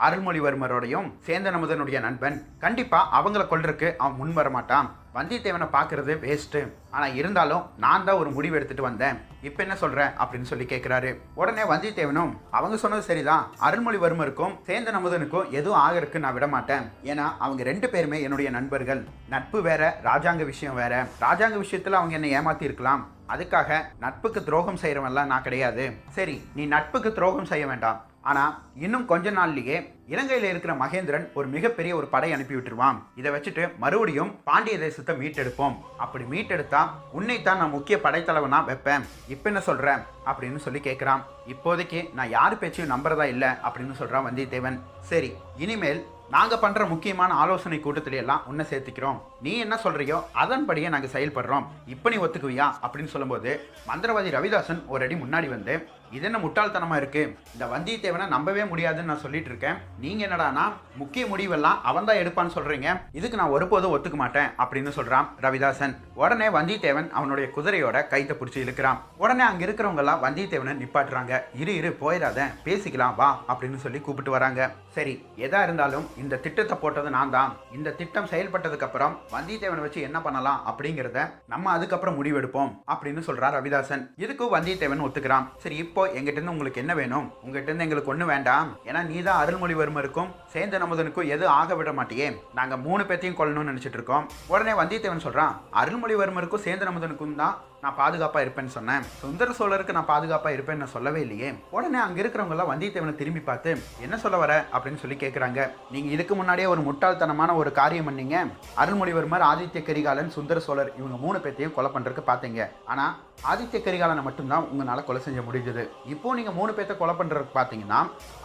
அருள்மொழிவர்மரோடையும் 0.04 1.08
சேந்தன் 1.26 1.56
அமுதனுடைய 1.56 1.98
நண்பன். 2.04 2.36
கண்டிப்பாக 2.62 3.10
அவங்கள 3.18 3.42
கொள்றதுக்கு 3.50 3.88
அவன் 4.02 4.20
முன் 4.20 4.36
வர 4.38 4.48
மாட்டான் 4.58 4.88
வந்தியத்தேவனை 5.16 5.66
பார்க்குறது 5.74 6.12
வேஸ்ட்டு 6.22 6.60
ஆனால் 6.94 7.16
இருந்தாலும் 7.18 7.66
நான் 7.82 8.06
தான் 8.06 8.20
ஒரு 8.22 8.30
முடிவு 8.36 8.54
எடுத்துகிட்டு 8.58 8.86
வந்தேன். 8.86 9.16
இப்போ 9.48 9.60
என்ன 9.64 9.74
சொல்கிறேன் 9.82 10.12
அப்படின்னு 10.22 10.50
சொல்லி 10.50 10.66
கேட்குறாரு 10.72 11.10
உடனே 11.40 11.64
வந்தியத்தேவனும் 11.72 12.32
அவங்க 12.58 12.76
சொன்னது 12.84 13.04
சரிதான். 13.08 13.44
அருள்மொழிவர்மருக்கும் 13.66 14.54
சேந்தன் 14.68 14.98
அமுதனுக்கும் 15.00 15.50
எதுவும் 15.58 15.80
ஆகிறதுக்கு 15.84 16.22
நான் 16.24 16.36
விட 16.36 16.46
மாட்டேன். 16.54 16.86
ஏன்னா 17.10 17.26
அவங்க 17.46 17.62
ரெண்டு 17.70 17.88
பேருமே 17.92 18.20
என்னுடைய 18.26 18.50
நண்பர்கள். 18.56 19.02
நட்பு 19.34 19.60
வேற 19.68 19.82
ராஜாங்க 20.08 20.44
விஷயம் 20.52 20.78
வேற. 20.82 20.94
ராஜாங்க 21.26 21.58
விஷயத்தில் 21.64 21.98
அவங்க 22.00 22.18
என்னை 22.20 22.32
ஏமாத்தி 22.38 22.68
இருக்கலாம். 22.70 23.04
அதுக்காக 23.34 23.78
நட்புக்கு 24.04 24.42
துரோகம் 24.48 24.82
செய்கிறவன்லாம் 24.82 25.30
நான் 25.34 25.46
கிடையாது. 25.48 25.86
சரி 26.18 26.36
நீ 26.58 26.64
நட்புக்கு 26.74 27.12
துரோகம் 27.20 27.50
செய்ய 27.52 27.66
வேண்டாம். 27.72 28.00
ஆனால் 28.30 28.52
இன்னும் 28.84 29.06
கொஞ்ச 29.10 29.30
நாள்லயே 29.38 29.76
இலங்கையில் 30.12 30.48
இருக்கிற 30.50 30.72
மகேந்திரன் 30.82 31.26
ஒரு 31.38 31.46
மிகப்பெரிய 31.54 31.92
ஒரு 31.98 32.06
படை 32.14 32.30
அனுப்பி 32.34 32.54
விட்டுருவான். 32.56 32.98
இதை 33.20 33.30
வச்சுட்டு 33.34 33.64
மறுபடியும் 33.82 34.32
பாண்டிய 34.48 34.76
தேசத்தை 34.84 35.14
மீட்டெடுப்போம். 35.20 35.76
அப்படி 36.04 36.24
மீட்டெடுத்தா 36.32 36.82
உன்னைத்தான் 37.18 37.60
நான் 37.62 37.74
முக்கிய 37.76 37.98
படைத்தலைவனா 38.06 38.60
வைப்பேன். 38.70 39.06
இப்போ 39.34 39.48
என்ன 39.52 39.62
சொல்கிறேன் 39.68 40.02
அப்படின்னு 40.30 40.64
சொல்லி 40.66 40.82
கேட்குறான் 40.88 41.22
இப்போதைக்கு 41.54 42.00
நான் 42.18 42.34
யார் 42.38 42.60
பேச்சையும் 42.64 42.92
நம்புறதா 42.94 43.26
இல்லை 43.34 43.52
அப்படின்னு 43.66 44.00
சொல்கிறான் 44.00 44.26
வந்தியத்தேவன். 44.28 44.80
சரி 45.12 45.32
இனிமேல் 45.64 46.02
நாங்கள் 46.34 46.60
பண்ணுற 46.62 46.82
முக்கியமான 46.92 47.30
ஆலோசனை 47.42 47.78
கூட்டத்தில 47.80 48.20
எல்லாம் 48.20 48.44
உன்னை 48.50 48.64
சேர்த்துக்கிறோம். 48.70 49.18
நீ 49.44 49.52
என்ன 49.64 49.74
சொல்கிறியோ 49.82 50.18
அதன்படியே 50.42 50.88
நாங்கள் 50.94 51.12
செயல்படுறோம். 51.16 51.66
இப்போ 51.94 52.10
நீ 52.12 52.16
ஒத்துக்குவியா? 52.24 52.66
அப்படின்னு 52.84 53.12
சொல்லும்போது 53.14 53.50
மந்திரவாதி 53.90 54.30
ரவிதாசன் 54.36 54.80
ஒரு 54.92 55.04
அடி 55.06 55.16
முன்னாடி 55.24 55.48
வந்து 55.56 55.74
இது 56.16 56.24
என்ன 56.28 56.38
முட்டாள்தனமாக 56.44 57.00
இருக்குது 57.02 57.30
இந்த 57.54 57.64
வந்தியத்தேவனை 57.74 58.26
நம்பவே 58.34 58.64
முடியாதுன்னு 58.72 59.10
நான் 59.12 59.22
சொல்லிட்டு 59.24 59.50
இருக்கேன். 59.52 59.78
நீங்கள் 60.02 60.26
என்னடானா 60.26 60.64
முக்கிய 61.00 61.24
முடிவெல்லாம் 61.32 61.78
அவன் 61.90 62.08
தான் 62.08 62.20
எடுப்பான்னு 62.22 62.54
சொல்கிறீங்க 62.56 62.88
இதுக்கு 63.18 63.40
நான் 63.40 63.54
ஒருபோதும் 63.56 63.94
ஒத்துக்க 63.96 64.18
மாட்டேன் 64.22 64.50
அப்படின்னு 64.62 64.90
சொல்கிறான் 64.98 65.28
ரவிதாசன். 65.44 65.94
உடனே 66.22 66.48
வந்தியத்தேவன் 66.58 67.08
அவனுடைய 67.18 67.46
குதிரையோட 67.56 67.96
கைத்தை 68.12 68.36
பிடிச்சி 68.40 68.60
இழுக்கிறான். 68.64 69.00
உடனே 69.22 69.44
அங்கே 69.50 69.64
இருக்கிறவங்கெல்லாம் 69.66 70.22
வந்தியத்தேவனை 70.26 70.74
நிப்பாட்டுறாங்க. 70.82 71.32
இரு 71.62 71.74
இரு 71.80 71.90
போயிடாத 72.02 72.48
பேசிக்கலாம் 72.66 73.16
வா 73.20 73.30
அப்படின்னு 73.50 73.80
சொல்லி 73.84 74.00
கூப்பிட்டு 74.06 74.34
வராங்க. 74.36 74.70
சரி 74.96 75.14
எதா 75.46 75.60
இருந்தாலும் 75.66 76.06
இந்த 76.22 76.34
திட்டத்தை 76.44 76.76
போட்டது 76.82 77.08
நான் 77.16 77.34
தான். 77.36 77.52
இந்த 77.76 77.94
திட்டம் 78.00 78.30
செயல்பட்டதுக்கு 78.32 78.86
அப்புறம் 78.88 79.14
வந்தியத்தேவனை 79.34 79.82
வச்சு 79.86 80.00
என்ன 80.08 80.18
பண்ணலாம் 80.26 80.60
அப்படிங்கிறத 80.70 81.22
நம்ம 81.54 81.72
அதுக்கப்புறம் 81.76 82.18
முடிவெடுப்போம் 82.18 82.72
அப்படின்னு 82.92 83.22
சொல்றான் 83.28 83.56
ரவிதாசன். 83.58 84.04
இதுக்கு 84.24 84.44
வந்தியத்தேவன் 84.56 85.04
ஒத்துக்கிறான். 85.08 85.48
சரி 85.64 85.78
இப்போ 85.84 86.03
எங்கிட்டேருந்து 86.06 86.54
உங்களுக்கு 86.54 86.82
என்ன 86.82 86.94
வேணும்? 87.00 87.26
உங்ககிட்டேருந்து 87.46 87.86
எங்களுக்கு 87.86 88.12
ஒன்று 88.12 88.26
வேண்டாம். 88.32 88.70
ஏன்னா 88.88 89.02
நீ 89.10 89.22
தான் 89.22 89.40
அருள்மொழிவர்மருக்கும் 89.42 90.30
சேந்தன் 90.54 90.84
அமுதனுக்கும் 90.86 91.30
எதுவும் 91.34 91.54
ஆக 91.60 91.74
விட 91.74 91.92
மாட்டியே? 91.92 92.28
நாங்கள் 92.54 92.82
மூணு 92.86 93.02
பேர்த்தையும் 93.02 93.38
கொல்லணும்னு 93.40 93.72
நினச்சிட்டு 93.72 93.98
இருக்கோம். 94.00 94.26
உடனே 94.52 94.74
வந்தியத்தேவன் 94.80 95.26
சொல்கிறான் 95.26 95.54
அருள்மொழிவர்மருக்கும் 95.82 96.64
சேந்தன் 96.66 96.92
அமுதனுக்கும் 96.92 97.38
தான் 97.42 97.56
நான் 97.84 97.96
பாதுகாப்பாக 98.02 98.42
இருப்பேன்னு 98.44 98.74
சொன்னேன். 98.74 99.02
சுந்தர 99.22 99.48
சோழருக்கு 99.58 99.96
நான் 99.96 100.08
பாதுகாப்பாக 100.10 100.54
இருப்பேன்னு 100.56 100.82
நான் 100.82 100.92
சொல்லவே 100.94 101.20
இல்லையே. 101.24 101.48
உடனே 101.76 101.98
அங்கே 102.04 102.20
இருக்கிறவங்களாம் 102.22 102.70
வந்தியத்தேவனை 102.70 103.14
திரும்பி 103.20 103.42
பார்த்து 103.48 103.70
என்ன 104.04 104.16
சொல்ல 104.22 104.36
வர? 104.42 104.52
அப்படின்னு 104.74 105.00
சொல்லி 105.02 105.16
கேட்குறாங்க 105.22 105.60
நீங்கள் 105.94 106.14
இதுக்கு 106.16 106.34
முன்னாடியே 106.40 106.68
ஒரு 106.74 106.82
முட்டாள்தனமான 106.88 107.56
ஒரு 107.62 107.72
காரியம் 107.80 108.08
பண்ணீங்க. 108.08 108.36
அருள்மொழிவர்மர் 108.82 109.44
ஆதித்ய 109.50 109.82
கரிகாலன் 109.88 110.32
சுந்தர 110.36 110.60
சோழர் 110.66 110.92
இவங்க 111.00 111.18
மூணு 111.24 111.40
பேர்த்தையும் 111.46 111.74
கொலை 111.78 111.90
பண்ணுறதுக்கு 111.96 112.24
பார்த்தீங்க. 112.30 112.68
ஆனால் 112.92 113.12
ஆதித்ய 113.52 113.80
கரிகாலனை 113.88 114.24
மட்டும்தான் 114.28 114.68
உங்களால் 114.72 115.06
கொலை 115.10 115.22
செஞ்ச 115.26 115.42
முடிஞ்சது. 115.48 115.84
இப்போ 116.14 116.34
நீங்கள் 116.40 116.56
மூணு 116.60 116.72
பேர்த்த 116.78 116.96
கொலை 117.02 117.16
பண்ணுறதுக்கு 117.20 117.58
பார்த்தீங்கன்னா 117.58 118.00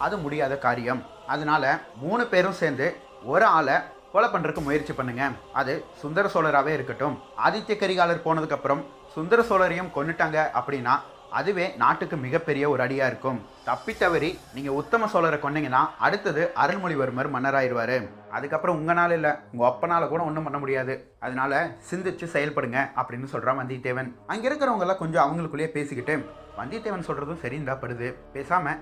அது 0.06 0.18
முடியாத 0.26 0.54
காரியம். 0.66 1.02
அதனால 1.34 1.64
மூணு 2.04 2.22
பேரும் 2.34 2.60
சேர்ந்து 2.62 2.88
ஒரு 3.32 3.46
ஆளை 3.56 3.78
கொலை 4.12 4.28
பண்ணுறதுக்கு 4.30 4.62
முயற்சி 4.68 4.92
பண்ணுங்க. 4.98 5.24
அது 5.60 5.72
சுந்தர 6.04 6.28
சோழராகவே 6.34 6.72
இருக்கட்டும். 6.76 7.18
ஆதித்ய 7.46 7.74
கரிகாலர் 7.82 8.26
போனதுக்கப்புறம் 8.28 8.80
சுந்தர 9.14 9.40
சோழரையும் 9.48 9.94
கொன்னுட்டாங்க 9.94 10.38
அப்படின்னா 10.58 10.94
அதுவே 11.38 11.64
நாட்டுக்கு 11.80 12.16
மிகப்பெரிய 12.24 12.64
ஒரு 12.70 12.80
அடியாக 12.84 13.10
இருக்கும். 13.10 13.38
தப்பி 13.66 13.92
தவறி 13.98 14.30
நீங்கள் 14.54 14.76
உத்தம 14.80 15.08
சோழரை 15.12 15.38
கொன்னீங்கன்னா 15.42 15.82
அடுத்தது 16.06 16.42
அருள்மொழிவர்மர் 16.62 17.28
மன்னராயிடுவார் 17.34 17.96
அதுக்கப்புறம் 18.36 18.78
உங்கள் 18.80 18.98
நாள் 18.98 19.14
இல்லை 19.16 19.32
உங்கள் 19.52 19.68
அப்பனால 19.70 20.08
கூட 20.12 20.20
ஒன்றும் 20.28 20.46
பண்ண 20.46 20.58
முடியாது. 20.62 20.94
அதனால 21.26 21.60
சிந்திச்சு 21.90 22.26
செயல்படுங்க 22.34 22.78
அப்படின்னு 23.00 23.28
சொல்கிறான் 23.34 23.60
வந்தியத்தேவன். 23.60 24.10
அங்கே 24.32 24.48
இருக்கிறவங்கெல்லாம் 24.48 25.02
கொஞ்சம் 25.02 25.24
அவங்களுக்குள்ளேயே 25.26 25.70
பேசிக்கிட்டு 25.76 26.16
வந்தியத்தேவன் 26.60 27.06
சொல்கிறதும் 27.10 27.42
சரிந்தா 27.44 27.76
படுது. 27.84 28.08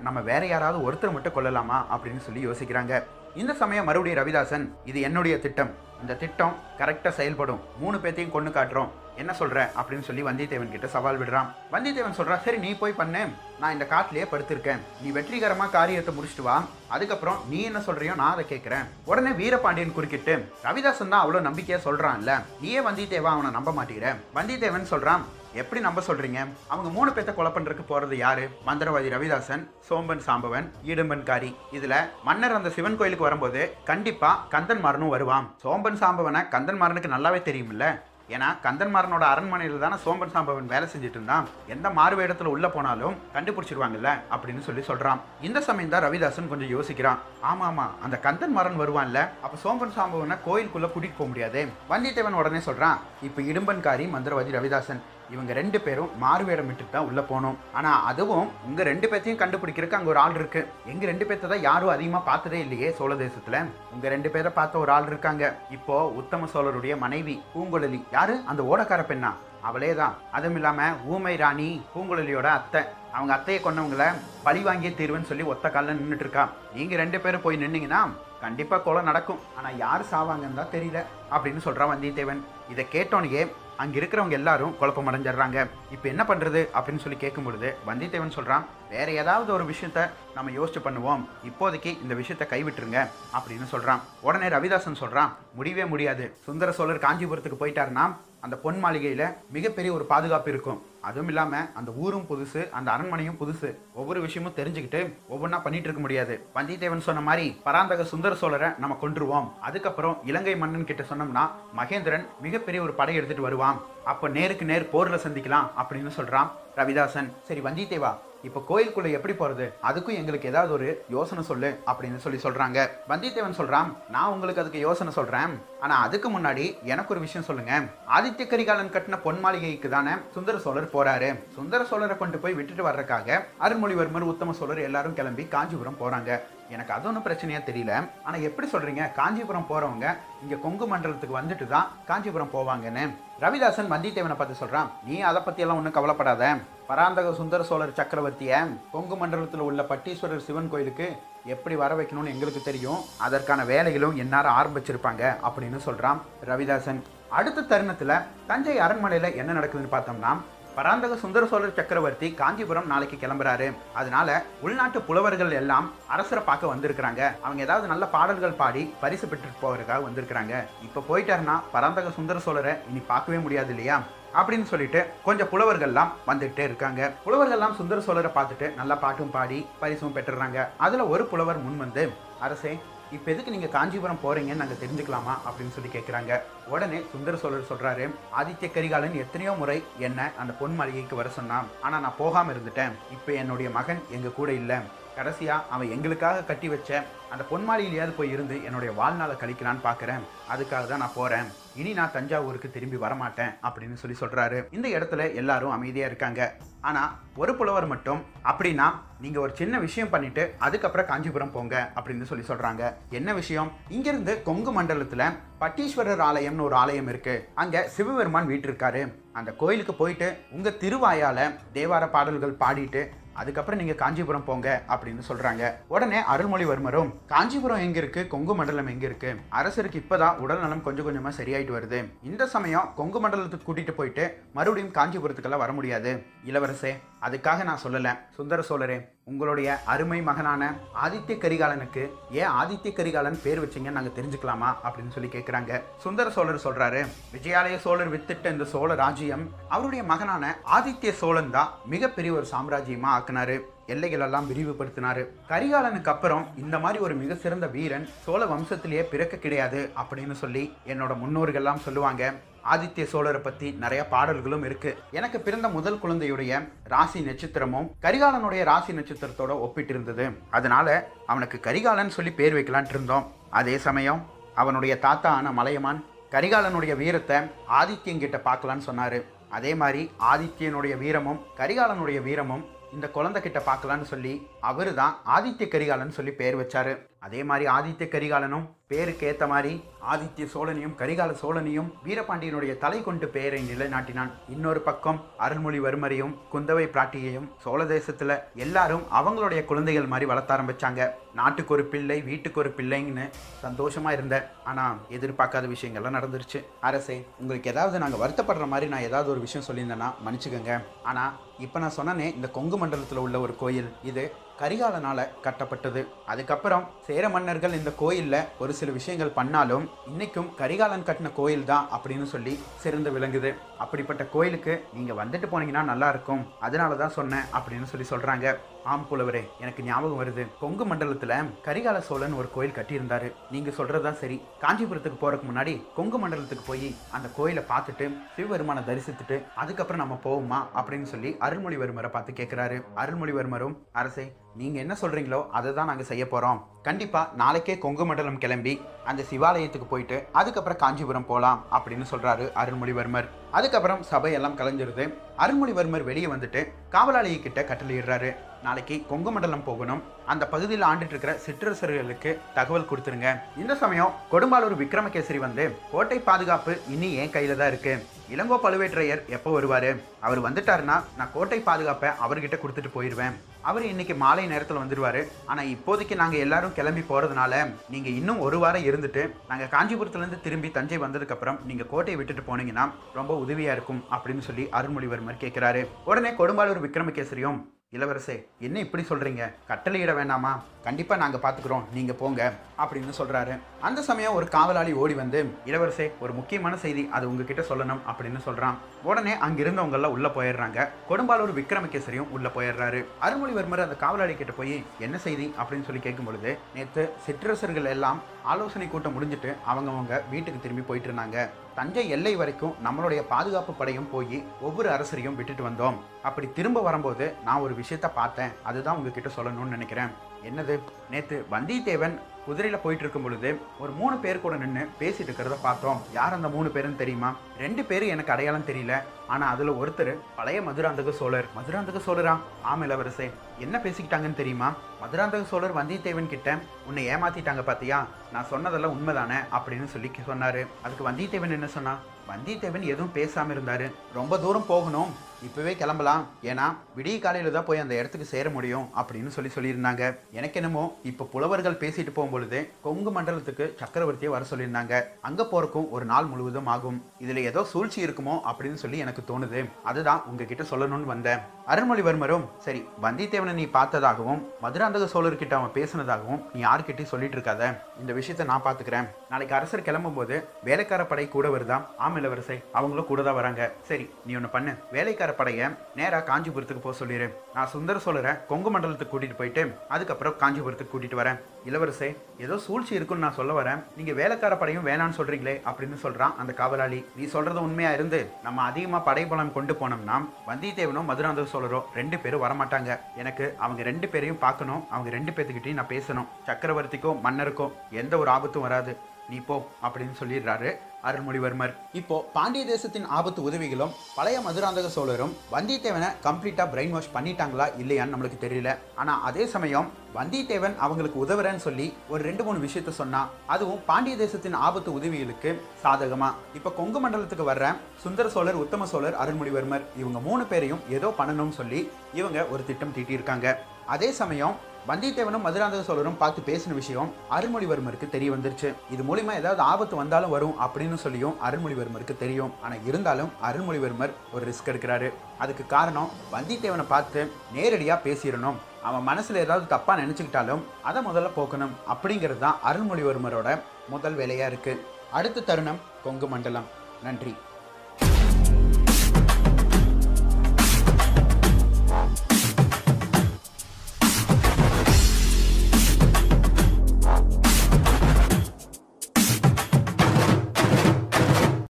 நம்ம 0.07 0.21
வேற 0.31 0.43
யாராவது 0.53 0.87
ஒருத்தர் 0.89 1.17
மட்டும் 1.17 1.37
கொள்ளலாமா 1.37 1.81
அப்படின்னு 1.97 2.25
சொல்லி 2.29 2.47
யோசிக்கிறாங்க. 2.49 3.03
இந்த 3.43 3.53
சமயம் 3.63 3.89
மறுபடியும் 3.91 4.21
ரவிதாசன் 4.21 4.67
இது 4.91 5.01
என்னுடைய 5.09 5.35
திட்டம். 5.45 5.73
இந்த 6.03 6.15
திட்டம் 6.23 6.57
கரெக்டாக 6.81 7.13
செயல்படும். 7.19 7.63
மூணு 7.83 7.97
பேத்தையும் 8.03 8.35
கொண்டு 8.35 8.51
காட்டுறோம். 8.57 8.91
என்ன 9.23 9.33
சொல்கிற 9.39 9.61
அப்படின்னு 9.79 10.07
சொல்லி 10.09 10.23
வந்தியத்தேவன் 10.27 10.73
கிட்ட 10.73 10.89
சவால் 10.93 11.19
விடுறான். 11.21 11.49
வந்தியத்தேவன் 11.73 12.17
சொல்கிறான் 12.19 12.43
சரி 12.45 12.59
நீ 12.65 12.71
போய் 12.83 12.99
பண்ணு. 12.99 13.23
நான் 13.61 13.75
இந்த 13.77 13.87
காட்டிலேயே 13.93 14.27
படுத்திருக்கேன். 14.33 14.83
நீ 15.03 15.09
வெற்றிகரமாக 15.17 15.75
காரியத்தை 15.77 16.13
முடிச்சிட்டு 16.17 16.45
வா. 16.49 16.57
அதுக்கப்புறம் 16.97 17.41
நீ 17.51 17.59
என்ன 17.71 17.81
சொல்கிறியோ 17.87 18.15
நான் 18.21 18.35
அதை 18.35 18.45
கேட்குறேன். 18.53 18.87
உடனே 19.11 19.33
வீரபாண்டியன் 19.41 19.97
குறுக்கிட்டு 19.97 20.35
ரவிதாசன் 20.67 21.13
தான் 21.15 21.25
அவ்வளோ 21.25 21.41
நம்பிக்கையாக 21.49 21.83
சொல்கிறான்ல 21.89 22.35
நீயே 22.63 22.83
வந்தியத்தேவா 22.89 23.33
அவனை 23.35 23.51
நம்ப 23.59 23.73
மாட்டேங்கிற. 23.79 24.15
வந்தியத்தேவன் 24.39 24.93
சொல்கிறான் 24.95 25.25
எப்படி 25.55 25.81
நம்ப 25.81 26.01
சொல்கிறீங்க 26.01 26.39
அவங்க 26.69 26.89
மூணு 26.97 27.11
பேர்த்த 27.11 27.35
கொலை 27.35 27.53
பண்ணுறதுக்கு 27.53 27.85
போகிறது 27.87 28.17
யாரு? 28.17 28.45
மந்திரவாதி 28.67 29.09
ரவிதாசன் 29.15 29.63
சோம்பன் 29.89 30.23
சாம்பவன் 30.27 30.67
ஈடும்பன்காரி 30.87 31.55
இதில் 31.71 31.97
மன்னர் 32.25 32.59
அந்த 32.59 32.71
சிவன் 32.71 32.97
கோயிலுக்கு 32.97 33.29
வரும்போது 33.29 33.77
கண்டிப்பாக 33.85 34.45
கந்தன் 34.49 34.85
மாறனும் 34.85 35.15
வருவான். 35.17 35.49
சோம்பன் 35.63 35.99
சாம்பவனை 36.03 36.49
கந்தன் 36.49 36.81
மாறனுக்கு 36.83 37.15
நல்லாவே 37.15 37.41
தெரியும்ல? 37.49 38.01
ஏன்னா 38.35 38.49
கந்தன்மாரனோட 38.65 39.25
அரண்மனையில் 39.33 39.79
தானே 39.79 39.97
சோம்பன் 40.05 40.33
சாம்பவன் 40.33 40.67
வேலை 40.67 40.89
செஞ்சுட்டு 40.89 41.17
இருந்தான். 41.19 41.47
எந்த 41.67 41.91
மாறு 41.91 42.17
வேடத்துல 42.17 42.45
உள்ள 42.45 42.69
போனாலும் 42.69 43.17
கண்டுபிடிச்சிருவாங்கல்ல? 43.35 44.11
அப்படின்னு 44.31 44.59
சொல்லி 44.59 44.81
சொல்றான். 44.81 45.21
இந்த 45.41 45.61
சமயம் 45.61 45.91
தான் 45.91 46.03
ரவிதாசன் 46.03 46.49
கொஞ்சம் 46.49 46.73
யோசிக்கிறான். 46.75 47.19
ஆமா 47.43 47.67
ஆமா 47.71 47.87
அந்த 48.03 48.21
கந்தன்மாரன் 48.23 48.81
வருவான்ல? 48.83 49.29
அப்ப 49.45 49.55
சோம்பன் 49.65 49.97
சாம்பவனை 49.99 50.37
கோயிலுக்குள்ள 50.49 50.89
கூட்டிட்டு 50.91 51.19
போக 51.19 51.31
முடியாது? 51.33 51.69
வந்தியத்தேவன் 51.91 52.41
உடனே 52.41 52.59
சொல்றான் 52.59 52.99
இப்ப 53.23 53.43
இடும்பன்காரி 53.43 54.07
மந்திரவாதி 54.17 54.57
ரவிதாசன் 54.59 55.01
இவங்க 55.35 55.53
ரெண்டு 55.59 55.79
பேரும் 55.87 56.13
மாறுவேடம் 56.23 56.71
தான் 56.95 57.07
உள்ளே 57.09 57.23
போகணும் 57.31 57.57
ஆனால் 57.79 58.05
அதுவும் 58.11 58.47
உங்கள் 58.69 58.89
ரெண்டு 58.91 59.07
பேர்த்தையும் 59.11 59.41
கண்டுபிடிக்கிறதுக்கு 59.43 59.99
அங்கே 59.99 60.13
ஒரு 60.13 60.21
ஆள் 60.25 60.37
இருக்கு. 60.41 60.61
எங்கள் 60.93 61.11
ரெண்டு 61.13 61.27
பேர்த்த 61.29 61.51
தான் 61.53 61.67
யாரும் 61.69 61.95
அதிகமாக 61.95 62.29
பார்த்ததே 62.31 62.61
இல்லையே 62.67 62.89
சோழ 62.99 63.13
தேசத்தில். 63.25 63.59
உங்கள் 63.95 64.13
ரெண்டு 64.15 64.31
பேரை 64.35 64.53
பார்த்த 64.59 64.85
ஒரு 64.85 64.93
ஆள் 64.97 65.11
இருக்காங்க. 65.13 65.45
இப்போ 65.77 65.97
உத்தம 66.21 66.49
சோழருடைய 66.55 66.97
மனைவி 67.05 67.37
பூங்குழலி. 67.55 68.01
யாரு? 68.17 68.37
அந்த 68.53 68.63
ஓடக்கார 68.73 69.05
பெண்ணா? 69.11 69.33
அவளே 69.69 69.93
தான். 70.01 70.17
அதுவும் 70.37 70.59
இல்லாமல் 70.59 70.99
ஊமை 71.13 71.35
ராணி 71.43 71.69
பூங்குழலியோட 71.93 72.49
அத்தை. 72.59 72.83
அவங்க 73.17 73.33
அத்தையை 73.37 73.61
கொண்டவங்கள 73.63 74.05
பழி 74.47 74.61
வாங்கிய 74.67 74.91
தீர்வுன்னு 74.99 75.31
சொல்லி 75.31 75.45
ஒத்த 75.53 75.67
காலில் 75.77 75.99
நின்றுட்டு 76.01 76.25
இருக்கா. 76.27 76.45
நீங்கள் 76.77 77.01
ரெண்டு 77.03 77.19
பேரும் 77.25 77.45
போய் 77.47 77.63
நின்னீங்கன்னா 77.63 78.03
கண்டிப்பாக 78.45 78.83
கொலை 78.87 79.01
நடக்கும். 79.09 79.41
ஆனால் 79.59 79.79
யார் 79.85 80.11
சாவாங்கன்னு 80.13 80.61
தான் 80.61 80.75
தெரியல. 80.77 81.01
அப்படின்னு 81.35 81.65
சொல்கிறான் 81.67 81.93
வந்தியத்தேவன். 81.95 82.43
இதை 82.73 82.85
கேட்டோன்னே 82.95 83.43
அங்கே 83.83 83.99
இருக்கிறவங்க 84.01 84.37
எல்லாரும் 84.39 84.73
குழப்பம் 84.79 85.09
அடைஞ்சிடுறாங்க 85.11 85.59
இப்போ 85.95 86.07
என்ன 86.13 86.23
பண்ணுறது 86.31 86.61
அப்படின்னு 86.79 87.05
சொல்லி 87.05 87.19
கேட்கும் 87.25 87.47
பொழுது 87.49 87.69
வந்தியத்தேவன் 87.89 88.37
சொல்கிறான் 88.37 88.65
வேறு 88.91 89.13
ஏதாவது 89.23 89.51
ஒரு 89.57 89.65
விஷயத்த 89.73 90.01
நம்ம 90.37 90.55
யோசிச்சு 90.59 90.81
பண்ணுவோம். 90.87 91.23
இப்போதைக்கு 91.49 91.91
இந்த 92.05 92.15
விஷயத்த 92.21 92.47
கைவிட்டுருங்க 92.53 93.01
அப்படின்னு 93.39 93.69
சொல்கிறான் 93.75 94.03
உடனே 94.27 94.49
ரவிதாசன் 94.57 95.03
சொல்கிறான் 95.03 95.33
முடியவே 95.59 95.85
முடியாது. 95.93 96.27
சுந்தர 96.47 96.73
சோழர் 96.79 97.05
காஞ்சிபுரத்துக்கு 97.07 97.61
போயிட்டாருன்னா 97.63 98.07
அந்த 98.45 98.57
பொன் 98.65 98.79
மாளிகையில் 98.83 99.23
மிகப்பெரிய 99.55 99.91
ஒரு 99.95 100.05
பாதுகாப்பு 100.11 100.51
இருக்கும். 100.53 100.79
அதுவும் 101.09 101.31
இல்லாமல் 101.31 101.67
அந்த 101.79 101.91
ஊரும் 102.03 102.27
புதுசு 102.31 102.61
அந்த 102.79 102.89
அரண்மனையும் 102.95 103.39
புதுசு. 103.41 103.69
ஒவ்வொரு 104.01 104.21
விஷயமும் 104.27 104.57
தெரிஞ்சுக்கிட்டு 104.59 105.01
ஒவ்வொன்றா 105.33 105.59
பண்ணிட்டு 105.65 105.89
இருக்க 105.89 106.03
முடியாது. 106.05 106.35
வந்தியத்தேவன் 106.57 107.07
சொன்ன 107.09 107.25
மாதிரி 107.29 107.47
பராந்தக 107.67 108.07
சுந்தர 108.13 108.35
சோழரை 108.43 108.71
நம்ம 108.85 108.99
கொன்றுவோம். 109.03 109.49
அதுக்கப்புறம் 109.69 110.17
இலங்கை 110.31 110.57
மன்னன் 110.63 110.89
கிட்ட 110.91 111.05
சொன்னோம்னா 111.11 111.45
மகேந்திரன் 111.81 112.27
மிகப்பெரிய 112.47 112.83
ஒரு 112.87 112.95
படை 113.01 113.17
எடுத்துட்டு 113.19 113.49
வருவான். 113.49 113.81
அப்போ 114.13 114.29
நேருக்கு 114.39 114.71
நேர் 114.73 114.91
போரில் 114.95 115.25
சந்திக்கலாம் 115.27 115.69
அப்படின்னு 115.83 116.13
சொல்கிறான் 116.21 116.51
ரவிதாசன். 116.81 117.31
சரி 117.51 117.63
வந்தியத்தேவா 117.69 118.15
இப்போ 118.47 118.61
கோயிலுக்குள்ள 118.69 119.09
எப்படி 119.17 119.35
போறது? 119.39 119.65
அதுக்கும் 119.89 120.19
எங்களுக்கு 120.19 120.51
ஏதாவது 120.51 120.73
ஒரு 120.73 120.89
யோசனை 121.15 121.43
சொல்லு 121.49 121.71
அப்படின்னு 121.91 122.19
சொல்லி 122.25 122.39
சொல்றாங்க. 122.45 122.79
வந்தியத்தேவன் 123.09 123.57
சொல்றான் 123.61 123.89
நான் 124.15 124.33
உங்களுக்கு 124.35 124.63
அதுக்கு 124.63 124.81
யோசனை 124.85 125.13
சொல்றேன். 125.17 125.55
ஆனால் 125.85 126.05
அதுக்கு 126.07 126.29
முன்னாடி 126.35 126.65
எனக்கு 126.93 127.13
ஒரு 127.15 127.21
விஷயம் 127.25 127.47
சொல்லுங்க. 127.49 127.73
ஆதித்ய 128.17 128.45
கரிகாலன் 128.53 128.93
கட்டின 128.95 129.19
பொன் 129.25 129.41
மாளிகைக்கு 129.43 129.89
தானே 129.97 130.15
சுந்தர 130.37 130.57
சோழர் 130.65 130.95
போறாரு. 130.95 131.29
சுந்தர 131.57 131.83
சோழரை 131.91 132.15
கொண்டு 132.23 132.39
போய் 132.43 132.57
விட்டுட்டு 132.59 132.87
வர்றதுக்காக 132.89 133.39
அருள்மொழிவர்மர் 133.67 134.31
உத்தம 134.33 134.55
சோழர் 134.61 134.87
எல்லாரும் 134.89 135.17
கிளம்பி 135.19 135.45
காஞ்சிபுரம் 135.55 136.01
போறாங்க. 136.03 136.31
எனக்கு 136.75 136.93
அது 136.95 137.07
ஒன்றும் 137.09 137.27
பிரச்சனையா 137.27 137.61
தெரியல. 137.69 137.93
ஆனால் 138.27 138.47
எப்படி 138.49 138.67
சொல்றீங்க? 138.73 139.05
காஞ்சிபுரம் 139.19 139.69
போறவங்க 139.71 140.07
இங்க 140.43 140.57
கொங்கு 140.65 140.87
மண்டலத்துக்கு 140.91 141.39
வந்துட்டு 141.41 141.67
தான் 141.75 141.87
காஞ்சிபுரம் 142.11 142.55
போவாங்கன்னு. 142.57 143.05
ரவிதாசன் 143.45 143.93
வந்தியத்தேவனை 143.95 144.37
பார்த்து 144.37 144.63
சொல்றான் 144.63 144.91
நீ 145.09 145.17
அதை 145.31 145.43
பத்தி 145.47 145.71
ஒன்றும் 145.79 145.97
கவலைப்படாத. 145.99 146.45
பராந்தக 146.91 147.33
சுந்தர 147.39 147.63
சோழர் 147.71 147.99
சக்கரவர்த்திய 147.99 148.61
கொங்கு 148.93 149.17
மண்டலத்தில் 149.23 149.67
உள்ள 149.69 149.83
பட்டீஸ்வரர் 149.91 150.47
சிவன் 150.47 150.71
கோயிலுக்கு 150.75 151.09
எப்படி 151.55 151.75
வர 151.83 151.93
வைக்கணும்னு 151.99 152.33
எங்களுக்கு 152.35 152.63
தெரியும். 152.69 153.01
அதற்கான 153.27 153.61
வேலைகளும் 153.73 154.19
எந்நேரம் 154.23 154.59
ஆரம்பிச்சிருப்பாங்க 154.61 155.23
அப்படின்னு 155.49 155.81
சொல்கிறான் 155.87 156.21
ரவிதாசன். 156.51 157.01
அடுத்த 157.39 157.67
தருணத்தில் 157.73 158.23
தஞ்சை 158.51 158.77
அரண்மனையில் 158.85 159.37
என்ன 159.41 159.51
நடக்குதுன்னு 159.59 159.95
பார்த்தோம்னா 159.97 160.33
பராந்தக 160.77 161.15
சுந்தர 161.23 161.45
சோழர் 161.51 161.77
சக்கரவர்த்தி 161.77 162.27
காஞ்சிபுரம் 162.41 162.91
நாளைக்கு 162.91 163.17
கிளம்புறாரு. 163.23 163.67
அதனால 164.01 164.29
உள்நாட்டு 164.65 164.99
புலவர்கள் 165.09 165.57
எல்லாம் 165.61 165.87
அரசரை 166.15 166.43
பார்க்க 166.49 166.73
வந்திருக்கிறாங்க. 166.75 167.23
அவங்க 167.45 167.61
ஏதாவது 167.67 167.87
நல்ல 167.93 168.07
பாடல்கள் 168.15 168.61
பாடி 168.61 168.83
பரிசு 169.01 169.29
பெற்று 169.33 169.51
போவதற்காக 169.63 170.07
வந்திருக்கிறாங்க. 170.09 170.55
இப்போ 170.87 171.03
போயிட்டாருன்னா 171.09 171.57
பராந்தக 171.73 172.13
சுந்தர 172.19 172.41
சோழரை 172.47 172.75
இனி 172.91 173.03
பார்க்கவே 173.13 173.39
முடியாது 173.47 173.73
இல்லையா? 173.75 173.99
அப்படின்னு 174.39 174.67
சொல்லிட்டு 174.73 175.01
கொஞ்சம் 175.27 175.51
புலவர்கள்லாம் 175.53 176.13
வந்துட்டே 176.31 176.65
இருக்காங்க. 176.69 177.01
புலவர்கள்லாம் 177.25 177.79
சுந்தர 177.81 178.01
சோழரை 178.07 178.31
பார்த்துட்டு 178.37 178.69
நல்லா 178.81 178.97
பாட்டும் 179.05 179.35
பாடி 179.39 179.59
பரிசும் 179.81 180.15
பெற்றுறாங்க. 180.19 180.69
அதுல 180.87 181.07
ஒரு 181.15 181.25
புலவர் 181.33 181.65
முன் 181.65 181.83
வந்து 181.87 182.05
அரசே 182.47 182.73
இப்போ 183.17 183.29
எதுக்கு 183.33 183.53
நீங்கள் 183.55 183.73
காஞ்சிபுரம் 183.75 184.21
போகிறீங்கன்னு 184.23 184.63
நாங்கள் 184.63 184.81
தெரிஞ்சுக்கலாமா? 184.81 185.35
அப்படின்னு 185.49 185.75
சொல்லி 185.75 185.91
கேட்குறாங்க 185.93 186.33
உடனே 186.73 186.99
சுந்தர 187.13 187.37
சோழர் 187.43 187.71
சொல்கிறாரு 187.71 188.07
ஆதித்ய 188.41 188.69
கரிகாலன் 188.75 189.21
எத்தனையோ 189.23 189.53
முறை 189.61 189.77
என்ன 190.07 190.31
அந்த 190.43 190.55
பொன் 190.59 190.77
மாளிகைக்கு 190.81 191.21
வர 191.21 191.31
சொன்னான். 191.37 191.69
ஆனால் 191.87 192.03
நான் 192.05 192.21
போகாமல் 192.23 192.55
இருந்துட்டேன். 192.55 192.97
இப்போ 193.17 193.33
என்னுடைய 193.43 193.71
மகன் 193.79 194.03
எங்கள் 194.17 194.37
கூட 194.41 194.53
இல்லை. 194.63 194.79
கடைசியாக 195.19 195.65
அவன் 195.75 195.93
எங்களுக்காக 195.95 196.45
கட்டி 196.51 196.69
வச்ச 196.73 197.01
அந்த 197.33 197.45
பொன்மாளியிலேயாவது 197.53 198.13
போய் 198.19 198.35
இருந்து 198.35 198.59
என்னுடைய 198.67 198.91
வாழ்நாளை 199.01 199.37
கழிக்கலான்னு 199.41 199.87
பார்க்குறேன் 199.87 200.27
அதுக்காக 200.53 200.85
தான் 200.91 201.03
நான் 201.05 201.17
போகிறேன் 201.17 201.49
இனி 201.81 201.91
நான் 201.99 202.15
தஞ்சாவூருக்கு 202.15 202.69
திரும்பி 202.75 202.99
வரமாட்டேன் 203.03 203.53
அப்படின்னு 203.67 203.97
சொல்லி 204.03 204.17
சொல்கிறாரு 204.21 204.59
இந்த 204.77 204.87
இடத்துல 204.97 205.27
எல்லாரும் 205.41 205.75
அமைதியாக 205.75 206.11
இருக்காங்க. 206.11 206.41
ஆனால் 206.89 207.13
ஒரு 207.43 207.53
புலவர் 207.59 207.87
மட்டும் 207.93 208.21
அப்படின்னா 208.51 208.87
நீங்கள் 209.25 209.43
ஒரு 209.45 209.53
சின்ன 209.61 209.79
விஷயம் 209.85 210.11
பண்ணிவிட்டு 210.13 210.43
அதுக்கப்புறம் 210.67 211.09
காஞ்சிபுரம் 211.11 211.55
போங்க 211.57 211.77
அப்படின்னு 211.97 212.29
சொல்லி 212.31 212.45
சொல்கிறாங்க 212.51 212.83
என்ன 213.19 213.31
விஷயம்? 213.41 213.71
இங்கேருந்து 213.97 214.35
கொங்கு 214.49 214.73
மண்டலத்தில் 214.79 215.25
பட்டீஸ்வரர் 215.63 216.25
ஆலயம்னு 216.29 216.67
ஒரு 216.69 216.77
ஆலயம் 216.83 217.11
இருக்குது 217.13 217.45
அங்கே 217.63 217.83
சிவபெருமான் 217.97 218.51
வீட்டு 218.53 218.69
இருக்காரு 218.71 219.03
அந்த 219.39 219.51
கோயிலுக்கு 219.63 219.95
போயிட்டு 219.95 220.29
உங்கள் 220.57 220.79
திருவாயால் 220.83 221.45
தேவார 221.77 222.05
பாடல்கள் 222.17 222.61
பாடிட்டு 222.65 223.03
அதுக்கப்புறம் 223.41 223.81
நீங்கள் 223.83 224.01
காஞ்சிபுரம் 224.03 224.47
போங்க 224.49 224.69
அப்படின்னு 224.93 225.23
சொல்கிறாங்க 225.31 225.73
உடனே 225.95 226.21
அருள்மொழிவர்மரும் 226.33 227.11
காஞ்சிபுரம் 227.33 227.85
எங்கே 227.87 228.01
இருக்குது 228.03 228.31
கொங்கு 228.35 228.55
மண்டலம் 228.61 228.91
எங்கே 228.95 229.07
இருக்குது 229.11 229.43
அரசருக்கு 229.61 230.01
இப்போ 230.03 230.19
தான் 230.25 230.39
உடல் 230.45 230.63
நலம் 230.65 230.85
கொஞ்சம் 230.87 231.07
கொஞ்சமாக 231.09 231.35
சரியாயிட்டு 231.41 231.77
வருது. 231.77 232.01
இந்த 232.31 232.47
சமயம் 232.55 232.89
கொங்கு 233.01 233.21
மண்டலத்துக்கு 233.25 233.69
கூட்டிகிட்டு 233.69 233.99
போயிட்டு 234.01 234.25
மறுபடியும் 234.59 234.97
காஞ்சிபுரத்துக்கெல்லாம் 234.99 235.65
வர 235.65 235.73
முடியாது. 235.79 236.13
இளவரசே 236.51 236.93
அதுக்காக 237.27 237.65
நான் 237.71 237.85
சொல்லலை. 237.85 238.15
சுந்தர 238.39 238.61
சோழரே 238.69 238.99
உங்களுடைய 239.31 239.69
அருமை 239.93 240.19
மகனான 240.29 240.63
ஆதித்ய 241.05 241.35
கரிகாலனுக்கு 241.45 242.03
ஏன் 242.41 242.53
ஆதித்ய 242.61 242.91
கரிகாலன் 242.99 243.41
பேர் 243.45 243.63
வச்சீங்கன்னு 243.63 243.99
நாங்கள் 243.99 244.17
தெரிஞ்சுக்கலாமா 244.19 244.71
அப்படின்னு 244.87 245.15
சொல்லி 245.17 245.31
கேட்குறாங்க 245.35 245.81
சுந்தர 246.05 246.29
சோழர் 246.37 246.65
சொல்கிறாரு 246.67 247.01
விஜயாலய 247.35 247.79
சோழர் 247.87 248.13
வித்திட்ட 248.15 248.53
இந்த 248.55 248.67
சோழ 248.75 248.95
ராஜ்யம் 249.05 249.45
அவருடைய 249.75 250.05
மகனான 250.13 250.55
ஆதித்ய 250.79 251.13
சோழன் 251.23 251.55
தான் 251.57 251.73
மிகப்பெரிய 251.95 252.33
ஒரு 252.39 252.47
சாம்ராஜ்யமாக 252.55 253.17
ஆக்குனாரு. 253.17 253.57
எல்லைகள் 253.95 254.25
எல்லாம் 254.25 254.49
விரிவுபடுத்தினாரு. 254.51 255.23
கரிகாலனுக்கு 255.51 256.11
அப்புறம் 256.15 256.47
இந்த 256.63 256.77
மாதிரி 256.85 256.99
ஒரு 257.05 257.15
மிக 257.23 257.37
சிறந்த 257.45 257.67
வீரன் 257.77 258.09
சோழ 258.25 258.41
வம்சத்திலேயே 258.51 259.05
பிறக்க 259.13 259.37
கிடையாது 259.45 259.81
அப்படின்னு 260.01 260.37
சொல்லி 260.43 260.65
என்னோட 260.93 261.13
முன்னோர்கள்லாம் 261.23 261.85
சொல்லுவாங்க. 261.87 262.25
ஆதித்ய 262.73 263.05
சோழரை 263.13 263.41
பத்தி 263.43 263.69
நிறைய 263.83 264.03
பாடல்களும் 264.13 264.65
இருக்கு. 264.69 264.91
எனக்கு 265.19 265.39
பிறந்த 265.47 265.69
முதல் 265.77 266.01
குழந்தையுடைய 266.03 266.53
ராசி 266.93 267.21
நட்சத்திரமும் 267.29 267.89
கரிகாலனுடைய 268.05 268.63
ராசி 268.71 268.93
நட்சத்திரத்தோட 268.99 269.53
ஒப்பிட்டு 269.67 269.93
இருந்தது 269.95 270.27
அதனால 270.59 270.87
அவனுக்கு 271.27 271.59
கரிகாலன் 271.67 272.15
சொல்லி 272.17 272.33
பேர் 272.41 272.57
வைக்கலான்ட்டு 272.59 272.97
இருந்தோம். 272.97 273.27
அதே 273.61 273.77
சமயம் 273.89 274.23
அவனுடைய 274.63 274.95
தாத்தா 275.07 275.33
ஆன 275.39 275.53
மலையமான் 275.59 276.01
கரிகாலனுடைய 276.35 276.95
வீரத்தை 277.03 277.37
ஆதித்யங்கிட்ட 277.81 278.39
பார்க்கலான்னு 278.49 278.89
சொன்னாரு. 278.91 279.21
அதே 279.57 279.75
மாதிரி 279.83 280.03
ஆதித்யனுடைய 280.33 280.95
வீரமும் 281.05 281.39
கரிகாலனுடைய 281.61 282.19
வீரமும் 282.27 282.65
இந்த 282.97 283.07
குழந்தை 283.15 283.41
கிட்ட 283.43 283.61
பார்க்கலான்னு 283.69 284.07
சொல்லி 284.11 284.35
அவர் 284.71 284.91
தான் 285.01 285.15
ஆதித்ய 285.37 285.67
கரிகாலன் 285.75 286.17
சொல்லி 286.17 286.33
பேர் 286.41 286.59
வச்சாரு. 286.61 286.95
அதே 287.27 287.41
மாதிரி 287.49 287.65
ஆதித்ய 287.77 288.07
கரிகாலனும் 288.11 288.67
பேருக்கு 288.91 289.25
ஏற்ற 289.29 289.45
மாதிரி 289.53 289.73
ஆதித்ய 290.13 290.45
சோழனையும் 290.53 290.95
கரிகால 291.01 291.31
சோழனையும் 291.41 291.89
வீரபாண்டியனுடைய 292.05 292.73
தலை 292.85 292.99
கொண்டு 293.07 293.27
பெயரை 293.35 293.61
நிலைநாட்டினான். 293.71 294.31
இன்னொரு 294.55 294.81
பக்கம் 294.89 295.19
அருள்மொழிவர்மரையும் 295.45 296.35
குந்தவை 296.53 296.87
பிராட்டியையும் 296.95 297.49
சோழ 297.65 297.81
தேசத்தில் 297.95 298.35
எல்லாரும் 298.65 299.05
அவங்களுடைய 299.21 299.63
குழந்தைகள் 299.71 300.11
மாதிரி 300.13 300.29
வளர்த்த 300.31 300.57
ஆரம்பிச்சாங்க. 300.57 301.11
நாட்டுக்கு 301.41 301.75
ஒரு 301.77 301.85
பிள்ளை 301.93 302.19
வீட்டுக்கு 302.31 302.61
ஒரு 302.63 302.73
பிள்ளைங்கன்னு 302.79 303.27
சந்தோஷமாக 303.65 304.17
இருந்த. 304.19 304.37
ஆனால் 304.71 304.97
எதிர்பார்க்காத 305.19 305.67
விஷயங்கள்லாம் 305.75 306.19
நடந்துருச்சு. 306.19 306.61
அரசே 306.91 307.19
உங்களுக்கு 307.43 307.73
ஏதாவது 307.75 308.03
நாங்கள் 308.05 308.23
வருத்தப்படுற 308.25 308.67
மாதிரி 308.73 308.89
நான் 308.95 309.07
ஏதாவது 309.11 309.31
ஒரு 309.37 309.43
விஷயம் 309.47 309.69
சொல்லியிருந்தேன்னா 309.69 310.11
மன்னிச்சுக்கோங்க. 310.27 310.75
ஆனால் 311.11 311.35
இப்போ 311.67 311.79
நான் 311.85 311.99
சொன்னேனே 312.01 312.29
இந்த 312.39 312.49
கொங்கு 312.59 312.77
மண்டலத்தில் 312.81 313.25
உள்ள 313.27 313.39
ஒரு 313.47 313.55
கோயில். 313.63 313.91
இது 314.11 314.25
கரிகாலனால் 314.61 315.23
கட்டப்பட்டது. 315.45 316.01
அதுக்கப்புறம் 316.33 316.85
சேர 317.07 317.25
மன்னர்கள் 317.35 317.77
இந்த 317.79 317.91
கோயிலில் 318.03 318.47
ஒரு 318.63 318.73
சில 318.79 318.93
விஷயங்கள் 318.97 319.37
பண்ணாலும் 319.39 319.85
இன்றைக்கும் 320.11 320.49
கரிகாலன் 320.61 321.07
கட்டின 321.09 321.33
கோயில் 321.41 321.69
தான் 321.73 321.87
அப்படின்னு 321.97 322.27
சொல்லி 322.35 322.55
சிறந்து 322.85 323.13
விளங்குது. 323.17 323.53
அப்படிப்பட்ட 323.85 324.25
கோயிலுக்கு 324.35 324.75
நீங்கள் 324.97 325.21
வந்துட்டு 325.21 325.49
போனீங்கன்னா 325.53 325.85
நல்லாயிருக்கும் 325.93 326.43
அதனால 326.69 326.97
தான் 327.03 327.17
சொன்னேன் 327.19 327.47
அப்படின்னு 327.59 327.91
சொல்லி 327.93 328.09
சொல்கிறாங்க 328.13 328.57
ஆம் 328.93 329.07
புலவரே 329.09 329.41
எனக்கு 329.63 329.81
ஞாபகம் 329.87 330.21
வருது. 330.21 330.43
கொங்கு 330.61 330.85
மண்டலத்தில் 330.91 331.35
கரிகால 331.67 331.97
சோழன் 332.09 332.37
ஒரு 332.41 332.49
கோயில் 332.55 332.75
கட்டியிருந்தார். 332.77 333.27
நீங்கள் 333.55 333.77
சொல்றதா 333.79 334.13
சரி. 334.23 334.37
காஞ்சிபுரத்துக்கு 334.63 335.19
போகிறதுக்கு 335.21 335.51
முன்னாடி 335.51 335.75
கொங்கு 335.99 336.19
மண்டலத்துக்கு 336.19 336.65
போய் 336.71 336.89
அந்த 337.17 337.29
கோயிலை 337.39 337.65
பார்த்துட்டு 337.73 338.07
சிவபெருமானை 338.37 338.83
தரிசித்துட்டு 338.89 339.39
அதுக்கப்புறம் 339.63 340.03
நம்ம 340.03 340.19
போவோமா 340.27 340.61
அப்படின்னு 340.79 341.09
சொல்லி 341.15 341.33
அருள்மொழிவர்மரை 341.49 342.11
பார்த்து 342.17 342.39
கேட்குறாரு 342.41 342.79
அருள்மொழிவர்மரும் 343.03 343.79
அரசே 344.03 344.27
நீங்கள் 344.61 344.83
என்ன 344.83 344.95
சொல்கிறீங்களோ 345.03 345.41
அதை 345.59 345.73
தான் 345.75 345.91
நாங்கள் 345.91 346.11
செய்ய 346.11 346.25
போகிறோம் 346.29 346.61
கண்டிப்பாக 346.89 347.37
நாளைக்கே 347.41 347.75
கொங்கு 347.85 348.05
மண்டலம் 348.09 348.39
கிளம்பி 348.43 348.73
அந்த 349.11 349.23
சிவாலயத்துக்கு 349.31 349.87
போயிட்டு 349.91 350.17
அதுக்கப்புறம் 350.41 350.81
காஞ்சிபுரம் 350.83 351.27
போகலாம் 351.31 351.61
அப்படின்னு 351.77 352.07
சொல்கிறாரு 352.13 352.45
அருண்மொழிவர்மர் 352.61 353.29
அதுக்கப்புறம் 353.59 354.03
சபையெல்லாம் 354.11 354.57
கலைஞ்சிருது. 354.61 355.05
அருண்மொழிவர்மர் 355.43 356.07
வெளியே 356.09 356.29
வந்துட்டு 356.33 356.61
காவலாளியை 356.95 357.39
கிட்ட 357.43 357.61
கட்டளையிடுறாரு. 357.71 358.31
நாளைக்கு 358.67 358.97
கொங்கு 359.11 359.31
மண்டலம் 359.35 359.65
போகணும். 359.69 360.03
அந்த 360.33 360.45
பகுதியில் 360.53 360.87
ஆண்டுட்டு 360.89 361.15
இருக்கிற 361.15 361.33
சிற்றரசர்களுக்கு 361.45 362.31
தகவல் 362.57 362.89
கொடுத்துருங்க. 362.91 363.29
இந்த 363.63 363.75
சமயம் 363.83 364.15
கொடும்பாலூர் 364.33 364.77
விக்ரமகேசரி 364.83 365.41
வந்து 365.47 365.67
கோட்டை 365.93 366.19
பாதுகாப்பு 366.29 366.75
இனி 366.95 367.11
என் 367.23 367.35
கையில் 367.37 367.61
தான் 367.61 367.71
இருக்கு. 367.73 367.95
இளங்கோ 368.35 368.59
பழுவேற்றையர் 368.65 369.23
எப்போ 369.37 369.53
வருவார்? 369.57 369.91
அவர் 370.27 370.47
வந்துட்டாருன்னா 370.47 370.97
நான் 371.19 371.35
கோட்டை 371.37 371.61
பாதுகாப்பை 371.69 372.11
அவர்கிட்ட 372.27 372.59
கொடுத்துட்டு 372.65 372.93
போயிடுவேன் 372.97 373.37
அவர் 373.63 373.85
இன்னைக்கு 373.85 374.15
மாலை 374.15 374.45
நேரத்தில் 374.47 374.81
வந்துடுவார் 374.81 375.21
ஆனால் 375.47 375.71
இப்போதைக்கு 375.71 376.15
நாங்கள் 376.17 376.39
எல்லாரும் 376.39 376.75
கிளம்பி 376.75 377.03
போகிறதுனால 377.03 377.55
நீங்கள் 377.91 378.15
இன்னும் 378.15 378.41
ஒரு 378.41 378.59
வாரம் 378.59 378.87
இருந்துட்டு 378.91 379.25
நாங்கள் 379.49 379.71
காஞ்சிபுரத்துலேருந்து 379.71 380.41
திரும்பி 380.41 380.71
தஞ்சை 380.71 380.99
வந்ததுக்கப்புறம் 380.99 381.59
நீங்கள் 381.65 381.91
கோட்டையை 381.91 382.19
விட்டுட்டு 382.19 382.45
போனீங்கன்னா 382.49 382.87
ரொம்ப 383.15 383.35
உதவியாக 383.37 383.77
இருக்கும் 383.77 384.05
அப்படின்னு 384.11 384.41
சொல்லி 384.41 384.67
அருள்மொழிவர்மர் 384.73 385.43
கேட்குறாரு 385.43 385.83
உடனே 386.05 386.33
கொடும்பாளூர் 386.35 386.85
விக்ரமகேசரியும் 386.85 387.61
இளவரசே 387.93 388.35
என்ன 388.59 388.81
இப்படி 388.85 389.03
சொல்கிறீங்க 389.03 389.43
கட்டளையிட 389.69 390.15
வேண்டாமா 390.15 390.51
கண்டிப்பாக 390.87 391.21
நாங்கள் 391.21 391.41
பார்த்துக்குறோம் 391.45 391.85
நீங்கள் 391.93 392.17
போங்க 392.19 392.41
அப்படின்னு 392.83 393.13
சொல்கிறாரு 393.19 393.55
அந்த 393.81 394.01
சமயம் 394.03 394.35
ஒரு 394.39 394.47
காவலாளி 394.55 394.93
ஓடி 395.03 395.15
வந்து 395.15 395.39
இளவரசே 395.67 396.07
ஒரு 396.21 396.33
முக்கியமான 396.33 396.77
செய்தி 396.77 397.03
அது 397.17 397.29
உங்ககிட்ட 397.31 397.63
சொல்லணும் 397.71 398.03
அப்படின்னு 398.11 398.41
சொல்கிறான் 398.49 398.77
உடனே 399.03 399.35
அங்கிருந்தவங்கெல்லாம் 399.47 400.15
உள்ளே 400.17 400.31
போயிடுறாங்க. 400.37 400.89
கொடும்பாலூர் 401.11 401.55
விக்ரமகேசரியும் 401.59 402.31
உள்ளே 402.37 402.51
போயிடுறாரு. 402.57 403.01
அருள்மொழிவர்மர் 403.21 403.85
அந்த 403.87 403.97
காவலாளி 404.05 404.35
கிட்ட 404.35 404.53
போய் 404.53 404.77
என்ன 404.99 405.19
செய்தி? 405.19 405.47
அப்படின்னு 405.61 405.89
சொல்லி 405.89 406.01
கேட்கும் 406.01 406.25
பொழுது 406.25 406.53
நேற்று 406.75 407.05
சிற்றரசர்கள் 407.27 407.91
எல்லாம் 407.95 408.21
ஆலோசனை 408.43 408.89
கூட்டம் 408.89 409.17
முடிஞ்சிட்டு 409.17 409.53
அவங்கவங்க 409.71 410.21
வீட்டுக்கு 410.31 410.61
திரும்பி 410.63 410.85
போயிட்டு 410.91 411.11
இருந்தாங்க. 411.11 411.49
தஞ்சை 411.79 412.09
எல்லை 412.09 412.37
வரைக்கும் 412.37 412.75
நம்மளுடைய 412.85 413.23
பாதுகாப்பு 413.29 413.73
படையும் 413.73 414.11
போய் 414.11 414.45
ஒவ்வொரு 414.61 414.89
அரசரையும் 414.89 415.35
விட்டுட்டு 415.35 415.69
வந்தோம். 415.69 415.95
அப்படி 416.23 416.49
திரும்ப 416.55 416.81
வரும்போது 416.81 417.35
நான் 417.45 417.61
ஒரு 417.61 417.75
விஷயத்த 417.75 418.11
பார்த்தேன். 418.15 418.51
அதுதான் 418.63 418.97
உங்ககிட்ட 418.97 419.31
சொல்லணும்னு 419.37 419.77
நினைக்கிறேன். 419.77 420.09
என்னது? 420.45 420.81
நேற்று 421.11 421.47
வந்தியத்தேவன் 421.51 422.19
குதிரையில் 422.49 422.83
போயிட்டு 422.83 423.05
இருக்கும் 423.05 423.25
பொழுது 423.27 423.51
ஒரு 423.83 423.93
மூணு 423.99 424.17
பேர் 424.23 424.41
கூட 424.45 424.55
நின்று 424.57 424.83
பேசிட்டு 425.01 425.31
இருக்கிறத 425.31 425.57
பார்த்தோம். 425.63 425.99
யார் 426.13 426.37
அந்த 426.37 426.49
மூணு 426.55 426.69
பேருன்னு 426.75 427.01
தெரியுமா? 427.01 427.31
ரெண்டு 427.59 427.83
பேர் 427.91 428.05
எனக்கு 428.13 428.33
அடையாளம் 428.33 428.69
தெரியல. 428.71 428.95
ஆனால் 429.27 429.53
அதில் 429.55 429.79
ஒருத்தர் 429.81 430.13
பழைய 430.37 430.61
மதுராந்தக 430.69 431.13
சோழர். 431.21 431.49
மதுராந்தக 431.59 432.01
சோழரா? 432.07 432.35
ஆம் 432.71 432.85
இளவரசே 432.85 433.27
என்ன 433.65 433.81
பேசிக்கிட்டாங்கன்னு 433.85 434.41
தெரியுமா? 434.41 434.71
மதுராந்தக 435.03 435.45
சோழர் 435.53 435.77
வந்தியத்தேவன் 435.81 436.33
கிட்ட 436.35 436.59
உன்னை 436.89 437.05
ஏமாத்திட்டாங்க 437.15 437.65
பார்த்தியா 437.71 437.99
நான் 438.33 438.51
சொன்னதெல்லாம் 438.53 438.97
உண்மைதானே? 438.97 439.41
அப்படின்னு 439.59 439.89
சொல்லி 439.95 440.11
சொன்னார். 440.31 440.61
அதுக்கு 440.83 441.09
வந்தியத்தேவன் 441.11 441.57
என்ன 441.59 441.71
சொன்னா 441.79 441.95
வந்தியத்தேவன் 442.31 442.91
எதுவும் 442.93 443.17
பேசாமல் 443.19 443.57
இருந்தார். 443.57 443.87
ரொம்ப 444.15 444.39
தூரம் 444.39 444.71
போகணும். 444.75 445.13
இப்போவே 445.47 445.73
கிளம்பலாம். 445.81 446.23
ஏன்னா 446.51 446.65
விடிய 446.97 447.17
காலையில் 447.25 447.57
தான் 447.57 447.67
போய் 447.67 447.83
அந்த 447.83 447.95
இடத்துக்கு 447.99 448.27
சேர 448.31 448.47
முடியும் 448.55 448.87
அப்படின்னு 449.01 449.31
சொல்லி 449.35 449.51
சொல்லியிருந்தாங்க. 449.57 450.05
எனக்கு 450.39 450.57
என்னமோ 450.61 450.83
இப்போ 451.11 451.25
புலவர்கள் 451.35 451.79
பேசிட்டு 451.83 452.13
போகும்பொழுது 452.17 452.61
கொங்கு 452.87 453.11
மண்டலத்துக்கு 453.17 453.67
சக்கரவர்த்தியை 453.81 454.31
வர 454.35 454.47
சொல்லியிருந்தாங்க. 454.53 454.95
அங்கே 455.29 455.45
போறக்கும் 455.53 455.87
ஒரு 455.97 456.07
நாள் 456.13 456.31
முழுவதும் 456.33 456.71
ஆகும். 456.75 456.99
இதில் 457.25 457.41
ஏதோ 457.51 457.63
சூழ்ச்சி 457.73 458.01
இருக்குமோ 458.07 458.35
அப்படின்னு 458.53 458.81
சொல்லி 458.85 458.99
எனக்கு 459.05 459.25
தோணுது. 459.31 459.63
அதுதான் 459.93 460.25
உங்ககிட்ட 460.31 460.67
சொல்லணும்னு 460.73 461.13
வந்தேன். 461.13 461.45
அருள்மொழிவர்மரும் 461.73 462.49
சரி 462.67 462.83
வந்தியத்தேவனை 463.07 463.55
நீ 463.61 463.67
பார்த்ததாகவும் 463.79 464.43
மதுராந்தக 464.65 465.09
சோழர்கிட்ட 465.15 465.55
அவன் 465.61 465.75
பேசினதாகவும் 465.79 466.43
நீ 466.55 466.61
யார்கிட்டயும் 466.67 467.13
சொல்லிட்டு 467.13 467.39
இருக்காத 467.39 467.71
இந்த 468.03 468.13
விஷயத்த 468.19 468.49
நான் 468.51 468.67
பார்த்துக்கிறேன் 468.67 469.09
நாளைக்கு 469.33 469.57
அரசர் 469.61 469.87
கிளம்பும் 469.89 470.19
போது 470.19 470.37
வேலைக்கார 470.69 471.03
படை 471.11 471.27
கூட 471.37 471.47
வருதா? 471.55 471.79
ஆம் 472.05 472.19
இளவரசை 472.21 472.59
அவங்களும் 472.79 473.11
கூட 473.11 473.23
தான் 473.29 473.39
வராங்க. 473.41 473.63
சரி 473.89 474.07
நீ 474.27 474.35
ஒன்று 474.41 474.55
பண்ணு. 474.55 474.75
வேலைக்கார 474.97 475.27
படையை 475.39 475.67
நேராக 475.99 476.27
காஞ்சிபுரத்துக்கு 476.31 476.83
போக 476.85 476.95
சொல்லிடு 477.01 477.27
நான் 477.55 477.71
சுந்தர 477.75 477.99
சோழரை 478.05 478.33
கொங்கு 478.51 478.71
மண்டலத்துக்கு 478.75 479.13
கூட்டிட்டு 479.13 479.39
போயிட்டு 479.41 479.63
அதுக்கப்புறம் 479.95 480.37
காஞ்சிபுரத்துக்கு 480.43 480.93
கூட்டிகிட்டு 480.93 481.21
வரேன். 481.21 481.39
இளவரசே 481.69 482.09
ஏதோ 482.45 482.57
சூழ்ச்சி 482.67 482.93
இருக்குன்னு 482.99 483.25
நான் 483.27 483.39
சொல்ல 483.39 483.53
வரேன். 483.61 483.83
நீங்கள் 483.99 484.19
வேலைக்கார 484.21 484.57
படையும் 484.61 484.87
வேணான்னு 484.89 485.19
சொல்கிறீங்களே 485.19 485.55
அப்படின்னு 485.71 485.99
சொல்கிறான் 486.05 486.37
அந்த 486.43 486.53
காவலாளி. 486.61 487.01
நீ 487.17 487.27
சொல்கிறது 487.35 487.63
உண்மையாக 487.67 487.99
இருந்து 487.99 488.21
நம்ம 488.47 488.63
அதிகமா 488.71 489.01
படைபலம் 489.09 489.55
கொண்டு 489.59 489.75
போனோம்னா 489.81 490.17
வந்தியத்தேவனும் 490.51 491.11
மதுராந்தக 491.11 491.49
சோழரோ 491.55 491.83
ரெண்டு 491.99 492.19
பேரும் 492.25 492.45
வரமாட்டாங்க. 492.47 492.91
எனக்கு 493.23 493.47
அவங்க 493.65 493.83
ரெண்டு 493.91 494.09
பேரையும் 494.15 494.43
பார்க்கணும். 494.47 494.83
அவங்க 494.95 495.11
ரெண்டு 495.19 495.33
பேர்த்துக்கிட்டையும் 495.37 495.81
நான் 495.81 495.95
பேசணும். 495.95 496.31
சக்கரவர்த்திக்கோ 496.49 497.13
மன்னருக்கோ 497.27 497.69
எந்த 498.03 498.17
ஒரு 498.25 498.31
ஆபத்தும் 498.37 498.67
வராது. 498.69 498.95
நீ 499.31 499.39
போ 499.49 499.57
அப்படின்னு 499.87 500.15
சொல்லிடுறாரு 500.21 500.71
அருள்மொழிவர்மர். 501.09 501.73
இப்போ 501.99 502.17
பாண்டிய 502.37 502.63
தேசத்தின் 502.71 503.05
ஆபத்து 503.19 503.41
உதவிகளும் 503.49 503.93
பழைய 504.15 504.39
மதுராந்தக 504.47 504.89
சோழரும் 504.95 505.35
வந்தியத்தேவனை 505.53 506.09
கம்ப்ளீட்டா 506.27 506.65
பிரெயின் 506.73 506.95
வாஷ் 506.95 507.13
பண்ணிட்டாங்களா 507.17 507.67
இல்லையான்னு 507.83 508.15
நம்மளுக்கு 508.15 508.39
தெரியல. 508.47 508.73
ஆனா 509.01 509.13
அதே 509.29 509.47
சமயம் 509.55 509.89
வந்தியத்தேவன் 510.19 510.77
அவங்களுக்கு 510.85 511.23
உதவுறேன்னு 511.25 511.65
சொல்லி 511.69 511.87
ஒரு 512.13 512.21
ரெண்டு 512.29 512.45
மூணு 512.49 512.59
விஷயத்த 512.67 512.97
சொன்னா 513.01 513.23
அதுவும் 513.55 513.85
பாண்டிய 513.91 514.17
தேசத்தின் 514.25 514.59
ஆபத்து 514.67 514.93
உதவிகளுக்கு 514.99 515.53
சாதகமா? 515.85 516.31
இப்ப 516.59 516.75
கொங்கு 516.81 517.01
மண்டலத்துக்கு 517.05 517.51
வர்ற 517.53 517.75
சுந்தர 518.05 518.29
சோழர் 518.37 518.63
உத்தம 518.65 518.87
சோழர் 518.93 519.19
அருள்மொழிவர்மர் 519.25 519.89
இவங்க 520.03 520.21
மூணு 520.29 520.45
பேரையும் 520.53 520.85
ஏதோ 520.99 521.11
பண்ணணும்னு 521.19 521.59
சொல்லி 521.63 521.83
இவங்க 522.21 522.39
ஒரு 522.55 522.65
திட்டம் 522.71 522.97
தீட்டியிருக்காங்க. 522.99 523.49
அதே 523.95 524.09
சமயம் 524.21 524.57
வந்தியத்தேவனும் 524.89 525.45
மதுராந்தக 525.47 525.83
சோழரும் 525.87 526.19
பார்த்து 526.21 526.41
பேசின 526.49 526.75
விஷயம் 526.79 527.09
அருள்மொழிவர்மருக்கு 527.37 528.07
தெரிய 528.15 528.29
வந்துருச்சு. 528.35 528.69
இது 528.95 529.03
மூலிமா 529.09 529.33
ஏதாவது 529.41 529.61
ஆபத்து 529.73 529.95
வந்தாலும் 530.01 530.33
வரும் 530.35 530.55
அப்படின்னு 530.65 530.99
சொல்லியும் 531.05 531.37
அருள்மொழிவர்மருக்கு 531.47 532.15
தெரியும். 532.23 532.53
ஆனால் 532.65 532.85
இருந்தாலும் 532.91 533.33
அருள்மொழிவர்மர் 533.49 534.15
ஒரு 534.35 534.45
ரிஸ்க் 534.51 534.71
எடுக்கிறாரு. 534.73 535.09
அதுக்கு 535.45 535.67
காரணம் 535.75 536.13
வந்தியத்தேவனை 536.35 536.87
பார்த்து 536.95 537.23
நேரடியாக 537.57 538.05
பேசிடணும். 538.07 538.61
அவன் 538.91 539.07
மனசில் 539.11 539.43
ஏதாவது 539.45 539.67
தப்பாக 539.75 540.01
நினச்சிக்கிட்டாலும் 540.03 540.65
அதை 540.91 541.03
முதல்ல 541.09 541.35
போக்கணும் 541.39 541.77
அப்படிங்கிறது 541.95 542.43
தான் 542.47 542.61
அருள்மொழிவர்மரோட 542.71 543.51
முதல் 543.95 544.19
வேலையாக 544.23 544.51
இருக்குது 544.53 544.85
அடுத்த 545.19 545.47
தருணம் 545.51 545.83
கொங்கு 546.07 546.29
மண்டலம். 546.35 546.71
நன்றி. 547.07 547.35